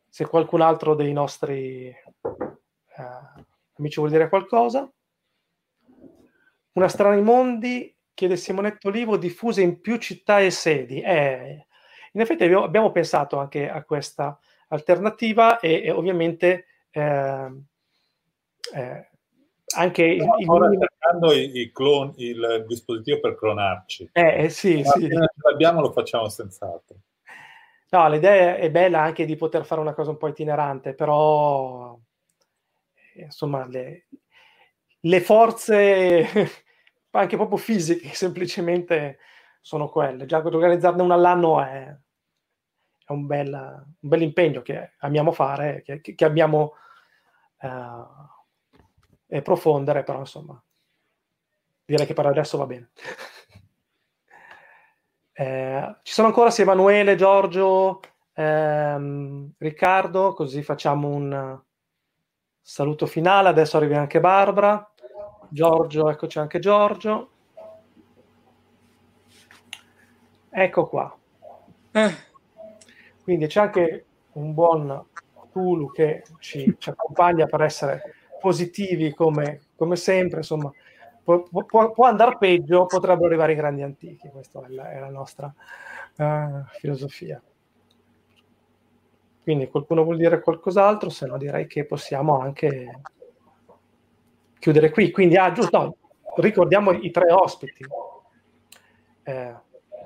se 0.07 0.25
qualcun 0.25 0.61
altro 0.61 0.95
dei 0.95 1.11
nostri 1.11 1.87
eh, 1.87 1.95
amici 3.77 3.99
vuol 3.99 4.11
dire 4.11 4.29
qualcosa. 4.29 4.89
Una 6.73 6.87
strana 6.87 7.15
ai 7.15 7.21
mondi, 7.21 7.93
chiede 8.13 8.37
Simonetto 8.37 8.87
Olivo, 8.87 9.17
diffusa 9.17 9.59
in 9.59 9.81
più 9.81 9.97
città 9.97 10.39
e 10.39 10.49
sedi. 10.49 11.01
Eh, 11.01 11.65
in 12.13 12.21
effetti 12.21 12.45
abbiamo 12.45 12.91
pensato 12.91 13.37
anche 13.37 13.69
a 13.69 13.83
questa 13.83 14.39
alternativa 14.69 15.59
e, 15.59 15.81
e 15.83 15.91
ovviamente 15.91 16.67
eh, 16.91 17.51
eh, 18.73 19.09
anche 19.75 20.03
il, 20.03 20.27
il... 20.39 20.79
cercando 20.79 21.31
i, 21.33 21.59
i 21.59 21.71
clon, 21.71 22.13
il 22.17 22.65
dispositivo 22.67 23.19
per 23.19 23.35
clonarci. 23.35 24.09
Eh, 24.13 24.43
eh 24.43 24.49
sì, 24.49 24.83
sì. 24.83 25.07
Se 25.07 25.17
l'abbiamo 25.43 25.81
lo 25.81 25.91
facciamo 25.91 26.27
senz'altro. 26.29 26.97
No, 27.89 28.09
l'idea 28.09 28.55
è 28.55 28.71
bella 28.71 29.01
anche 29.01 29.25
di 29.25 29.35
poter 29.35 29.65
fare 29.65 29.81
una 29.81 29.93
cosa 29.93 30.11
un 30.11 30.17
po' 30.17 30.29
itinerante, 30.29 30.93
però 30.93 31.97
insomma 33.15 33.65
le, 33.67 34.07
le 35.01 35.21
forze 35.21 36.25
anche 37.11 37.35
proprio 37.35 37.57
fisiche 37.57 38.13
semplicemente 38.13 39.19
sono 39.59 39.89
quelle. 39.89 40.25
Già 40.25 40.37
organizzarne 40.37 41.01
una 41.01 41.15
all'anno 41.15 41.61
è, 41.61 41.93
è 43.05 43.11
un, 43.11 43.25
bel, 43.25 43.53
un 43.53 44.09
bel 44.09 44.21
impegno 44.21 44.61
che 44.61 44.93
amiamo 44.99 45.31
fare, 45.31 45.81
che, 45.83 45.99
che 46.01 46.25
abbiamo... 46.25 46.73
Uh, 47.61 48.39
e 49.33 49.41
profondere, 49.41 50.03
però 50.03 50.19
insomma, 50.19 50.61
direi 51.85 52.05
che 52.05 52.13
per 52.13 52.25
adesso 52.25 52.57
va 52.57 52.65
bene. 52.65 52.89
eh, 55.31 55.95
ci 56.03 56.11
sono 56.11 56.27
ancora 56.27 56.51
sia 56.51 56.65
Emanuele, 56.65 57.15
Giorgio, 57.15 58.01
ehm, 58.33 59.53
Riccardo, 59.57 60.33
così 60.33 60.61
facciamo 60.63 61.07
un 61.07 61.61
saluto 62.61 63.05
finale. 63.05 63.47
Adesso 63.47 63.77
arriva 63.77 63.99
anche 63.99 64.19
Barbara. 64.19 64.85
Giorgio, 65.47 66.09
eccoci 66.09 66.37
anche 66.37 66.59
Giorgio. 66.59 67.29
Ecco 70.49 70.87
qua. 70.87 71.17
Eh. 71.91 72.15
Quindi 73.23 73.47
c'è 73.47 73.61
anche 73.61 74.05
un 74.33 74.53
buon 74.53 75.05
Tulu 75.53 75.89
che 75.91 76.23
ci, 76.39 76.75
ci 76.77 76.89
accompagna 76.89 77.45
per 77.45 77.61
essere 77.61 78.15
positivi 78.41 79.13
come, 79.13 79.61
come 79.75 79.95
sempre, 79.95 80.39
insomma, 80.39 80.71
può, 81.23 81.43
può, 81.43 81.91
può, 81.91 82.05
andare 82.05 82.37
peggio, 82.37 82.85
potrebbero 82.85 83.27
arrivare 83.27 83.53
i 83.53 83.55
grandi 83.55 83.83
antichi, 83.83 84.27
questa 84.29 84.65
è 84.65 84.69
la, 84.69 84.91
è 84.91 84.99
la 84.99 85.09
nostra 85.09 85.53
uh, 86.17 86.63
filosofia. 86.79 87.41
Quindi 89.43 89.67
qualcuno 89.69 90.03
vuol 90.03 90.17
dire 90.17 90.41
qualcos'altro, 90.41 91.09
se 91.09 91.25
no 91.25 91.37
direi 91.37 91.65
che 91.67 91.85
possiamo 91.85 92.39
anche 92.39 93.01
chiudere 94.59 94.91
qui. 94.91 95.11
Quindi, 95.11 95.35
ah, 95.35 95.51
giusto, 95.51 95.77
no, 95.77 95.95
ricordiamo 96.35 96.91
i 96.91 97.09
tre 97.09 97.31
ospiti. 97.31 97.85
Eh, 99.23 99.55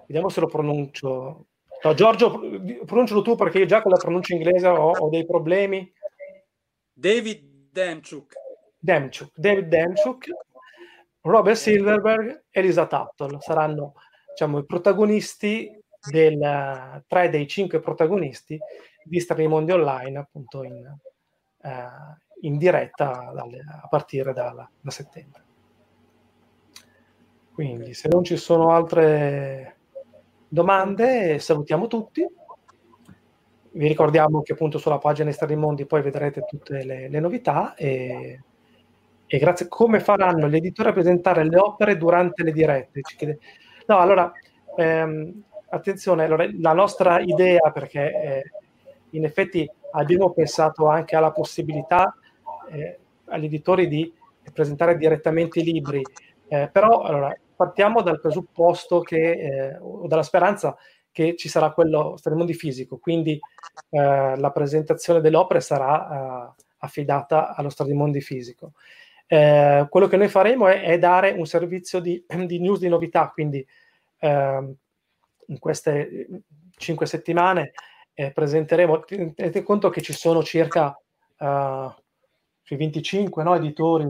vediamo 0.08 0.30
se 0.30 0.40
lo 0.40 0.48
pronuncio. 0.48 1.46
No, 1.84 1.94
Giorgio, 1.94 2.40
pronuncialo 2.86 3.22
tu 3.22 3.36
perché 3.36 3.60
io 3.60 3.66
già 3.66 3.82
con 3.82 3.92
la 3.92 3.98
pronuncia 3.98 4.34
inglese 4.34 4.68
ho, 4.68 4.92
ho 4.92 5.10
dei 5.10 5.26
problemi. 5.26 5.92
David 6.94 7.55
Demchuk. 7.76 8.34
Demchuk, 8.80 9.34
David 9.36 9.68
Demchuk, 9.68 10.28
Robert 11.22 11.58
Silverberg 11.58 12.46
e 12.50 12.62
Lisa 12.62 12.88
Tuttle 12.88 13.42
saranno 13.42 13.96
diciamo, 14.30 14.60
i 14.60 14.66
protagonisti 14.66 15.84
del, 16.10 17.04
tre 17.06 17.30
dei 17.30 17.46
cinque 17.48 17.82
protagonisti 17.82 18.58
di 19.04 19.20
Strani 19.20 19.48
Mondi 19.48 19.74
Online 19.74 20.20
appunto 20.20 20.64
in, 20.64 20.86
uh, 21.64 21.70
in 22.42 22.58
diretta 22.58 23.32
dalle, 23.34 23.60
a 23.60 23.88
partire 23.90 24.32
dalla, 24.32 24.70
da 24.80 24.92
settembre. 24.92 25.44
Quindi 27.52 27.94
se 27.94 28.08
non 28.08 28.24
ci 28.24 28.38
sono 28.38 28.72
altre 28.72 29.80
domande 30.48 31.40
salutiamo 31.40 31.88
tutti 31.88 32.26
vi 33.76 33.88
ricordiamo 33.88 34.42
che 34.42 34.54
appunto 34.54 34.78
sulla 34.78 34.98
pagina 34.98 35.30
Estrani 35.30 35.56
Mondi 35.56 35.86
poi 35.86 36.02
vedrete 36.02 36.46
tutte 36.48 36.84
le, 36.84 37.10
le 37.10 37.20
novità 37.20 37.76
e, 37.76 38.42
e, 39.26 39.38
grazie. 39.38 39.68
Come 39.68 40.00
faranno 40.00 40.48
gli 40.48 40.56
editori 40.56 40.90
a 40.90 40.94
presentare 40.94 41.44
le 41.44 41.58
opere 41.58 41.98
durante 41.98 42.44
le 42.44 42.52
dirette? 42.54 43.02
No, 43.88 43.98
allora, 43.98 44.32
ehm, 44.78 45.44
attenzione, 45.70 46.24
allora, 46.24 46.48
la 46.58 46.74
nostra 46.74 47.20
idea, 47.20 47.72
perché 47.72 48.12
eh, 48.12 48.52
in 49.12 49.26
effetti 49.26 49.70
abbiamo 49.92 50.32
pensato 50.32 50.88
anche 50.88 51.18
alla 51.18 51.32
possibilità 51.32 52.16
eh, 52.72 53.00
agli 53.26 53.46
editori 53.46 53.88
di 53.88 54.12
presentare 54.54 54.96
direttamente 54.96 55.60
i 55.60 55.64
libri, 55.64 56.02
eh, 56.48 56.70
però 56.72 57.02
allora, 57.02 57.36
partiamo 57.56 58.02
dal 58.02 58.22
presupposto 58.22 59.02
che, 59.02 59.32
eh, 59.32 59.78
o 59.82 60.08
dalla 60.08 60.24
speranza 60.24 60.78
che 61.16 61.38
ci 61.38 61.48
sarà 61.48 61.72
quello 61.72 62.18
di 62.44 62.54
fisico, 62.54 62.98
quindi 62.98 63.40
eh, 63.90 64.36
la 64.38 64.52
presentazione 64.52 65.22
delle 65.22 65.38
opere 65.38 65.62
sarà 65.62 66.10
eh, 66.58 66.64
affidata 66.80 67.56
allo 67.56 67.70
Stradimondi 67.70 68.20
fisico. 68.20 68.74
Eh, 69.26 69.88
quello 69.90 70.08
che 70.08 70.18
noi 70.18 70.28
faremo 70.28 70.68
è, 70.68 70.82
è 70.82 71.00
dare 71.00 71.32
un 71.32 71.46
servizio 71.46 72.02
di, 72.02 72.22
di, 72.46 72.60
news 72.60 72.80
di 72.80 72.90
novità, 72.90 73.30
quindi 73.30 73.66
ehm, 74.20 74.76
in 75.48 75.58
queste 75.58 76.28
cinque 76.76 77.06
settimane 77.06 77.72
eh, 78.14 78.34
presenteremo, 78.34 79.06
tenete 79.06 79.64
conto 79.64 79.90
che 79.90 80.02
ci 80.02 80.12
sono 80.12 80.44
circa 80.44 81.00
uh, 81.38 81.94
25 82.68 83.42
no, 83.42 83.56
editori, 83.56 84.06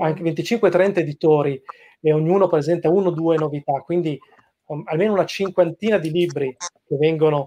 anche 0.00 0.22
25-30 0.22 0.98
editori 0.98 1.60
e 2.00 2.12
ognuno 2.12 2.46
presenta 2.46 2.88
uno 2.90 3.08
o 3.08 3.12
due 3.12 3.36
novità, 3.36 3.72
quindi 3.80 4.16
almeno 4.84 5.12
una 5.12 5.26
cinquantina 5.26 5.98
di 5.98 6.10
libri 6.10 6.56
che 6.56 6.96
vengono 6.96 7.46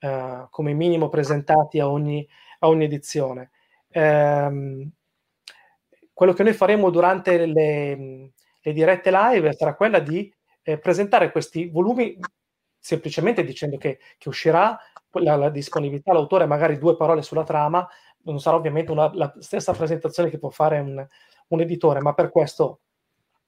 uh, 0.00 0.48
come 0.50 0.72
minimo 0.72 1.08
presentati 1.08 1.78
a 1.78 1.88
ogni, 1.88 2.26
a 2.60 2.68
ogni 2.68 2.84
edizione. 2.84 3.50
Um, 3.92 4.90
quello 6.12 6.32
che 6.32 6.42
noi 6.42 6.52
faremo 6.52 6.90
durante 6.90 7.46
le, 7.46 8.30
le 8.60 8.72
dirette 8.72 9.10
live 9.10 9.52
sarà 9.52 9.74
quella 9.74 9.98
di 9.98 10.32
eh, 10.62 10.78
presentare 10.78 11.32
questi 11.32 11.68
volumi 11.68 12.16
semplicemente 12.78 13.44
dicendo 13.44 13.76
che, 13.76 13.98
che 14.18 14.28
uscirà 14.28 14.76
la, 15.12 15.36
la, 15.36 15.50
disponibilità, 15.50 16.12
l'autore 16.12 16.46
magari 16.46 16.78
due 16.78 16.96
parole 16.96 17.22
sulla 17.22 17.44
trama, 17.44 17.86
non 18.24 18.40
sarà 18.40 18.56
ovviamente 18.56 18.90
una, 18.90 19.10
la 19.14 19.32
stessa 19.38 19.72
presentazione 19.72 20.30
che 20.30 20.38
può 20.38 20.50
fare 20.50 20.80
un, 20.80 21.06
un, 21.48 21.60
editore, 21.60 22.00
ma 22.00 22.12
per 22.14 22.30
questo 22.30 22.80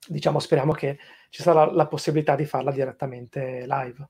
diciamo 0.08 0.38
speriamo 0.38 0.72
che 0.72 0.98
ci 1.30 1.42
sarà 1.42 1.70
la 1.70 1.86
possibilità 1.86 2.34
di 2.34 2.44
farla 2.44 2.70
direttamente 2.70 3.66
live. 3.66 4.08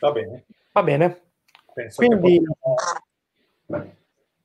Va 0.00 0.12
bene. 0.12 0.44
Va 0.72 0.82
bene. 0.82 1.22
Penso 1.72 2.04
Quindi 2.04 2.40
possiamo... 3.66 3.94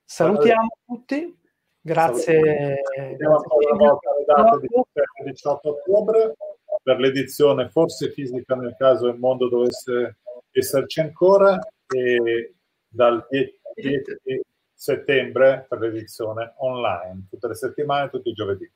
salutiamo 0.04 0.78
tutti. 0.86 1.36
Grazie. 1.82 2.82
Vediamo 2.96 3.38
ancora 3.38 3.74
una 3.74 3.88
volta 3.90 4.10
le 4.18 4.26
date 4.26 4.60
di 4.60 5.32
18 5.32 5.70
ottobre 5.70 6.36
per 6.84 7.00
l'edizione 7.00 7.70
forse 7.70 8.12
fisica 8.12 8.56
nel 8.56 8.76
caso 8.78 9.08
il 9.08 9.18
mondo 9.18 9.50
dovesse 9.50 10.18
esserci 10.52 11.00
ancora 11.00 11.58
e 11.88 12.54
dal 12.88 13.26
10, 13.30 13.60
10 13.76 14.42
settembre 14.78 15.66
per 15.68 15.80
l'edizione 15.80 16.54
online, 16.58 17.26
tutte 17.32 17.48
le 17.48 17.56
settimane, 17.56 18.12
tutti 18.12 18.30
i 18.30 18.34
giovedì. 18.34 18.72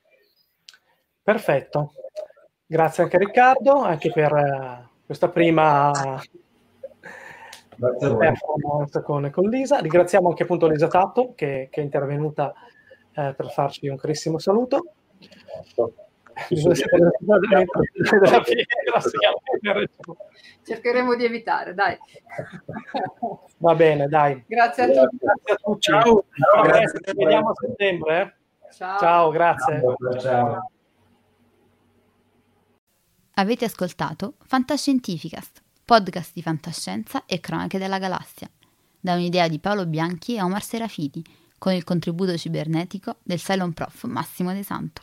Perfetto. 1.22 1.92
Grazie 2.66 3.04
anche 3.04 3.18
Riccardo, 3.18 3.76
anche 3.76 4.10
per 4.10 4.32
uh, 4.32 4.88
questa 5.06 5.28
prima 5.28 5.92
performance 7.76 9.02
con, 9.02 9.30
con, 9.30 9.48
Lisa. 9.48 9.78
Ringraziamo 9.78 10.28
anche 10.28 10.42
appunto 10.42 10.66
Lisa 10.66 10.88
Tatto 10.88 11.34
che, 11.34 11.68
che 11.70 11.80
è 11.80 11.84
intervenuta 11.84 12.52
eh, 13.14 13.34
per 13.36 13.50
farci 13.50 13.86
un 13.86 13.96
carissimo 13.96 14.38
saluto. 14.38 14.94
Cercheremo 20.64 21.14
di 21.16 21.24
evitare, 21.24 21.74
dai. 21.74 21.98
Va 23.58 23.74
bene, 23.74 24.08
dai. 24.08 24.44
Grazie 24.46 24.82
a 24.84 24.86
tutti. 24.86 25.16
Grazie 25.18 25.52
a 25.52 25.56
tutti. 25.56 25.80
Ciao. 25.80 26.02
Ciao. 26.02 26.62
Grazie. 26.62 27.00
Ci 27.04 27.12
vediamo 27.16 27.50
a 27.50 27.54
settembre. 27.54 28.20
Eh? 28.20 28.32
Ciao. 28.72 28.98
Ciao, 28.98 29.30
grazie. 29.30 29.82
Ciao. 30.18 30.70
Avete 33.34 33.64
ascoltato 33.64 34.34
Fantascientificast, 34.44 35.62
podcast 35.84 36.32
di 36.34 36.42
fantascienza 36.42 37.24
e 37.26 37.40
cronache 37.40 37.78
della 37.78 37.98
galassia, 37.98 38.50
da 39.00 39.14
un'idea 39.14 39.48
di 39.48 39.58
Paolo 39.58 39.86
Bianchi 39.86 40.36
e 40.36 40.42
Omar 40.42 40.62
Serafiti, 40.62 41.24
con 41.58 41.72
il 41.72 41.84
contributo 41.84 42.36
cibernetico 42.36 43.16
del 43.22 43.40
Cylon 43.40 43.72
Prof 43.72 44.04
Massimo 44.04 44.52
De 44.52 44.62
Santo. 44.62 45.02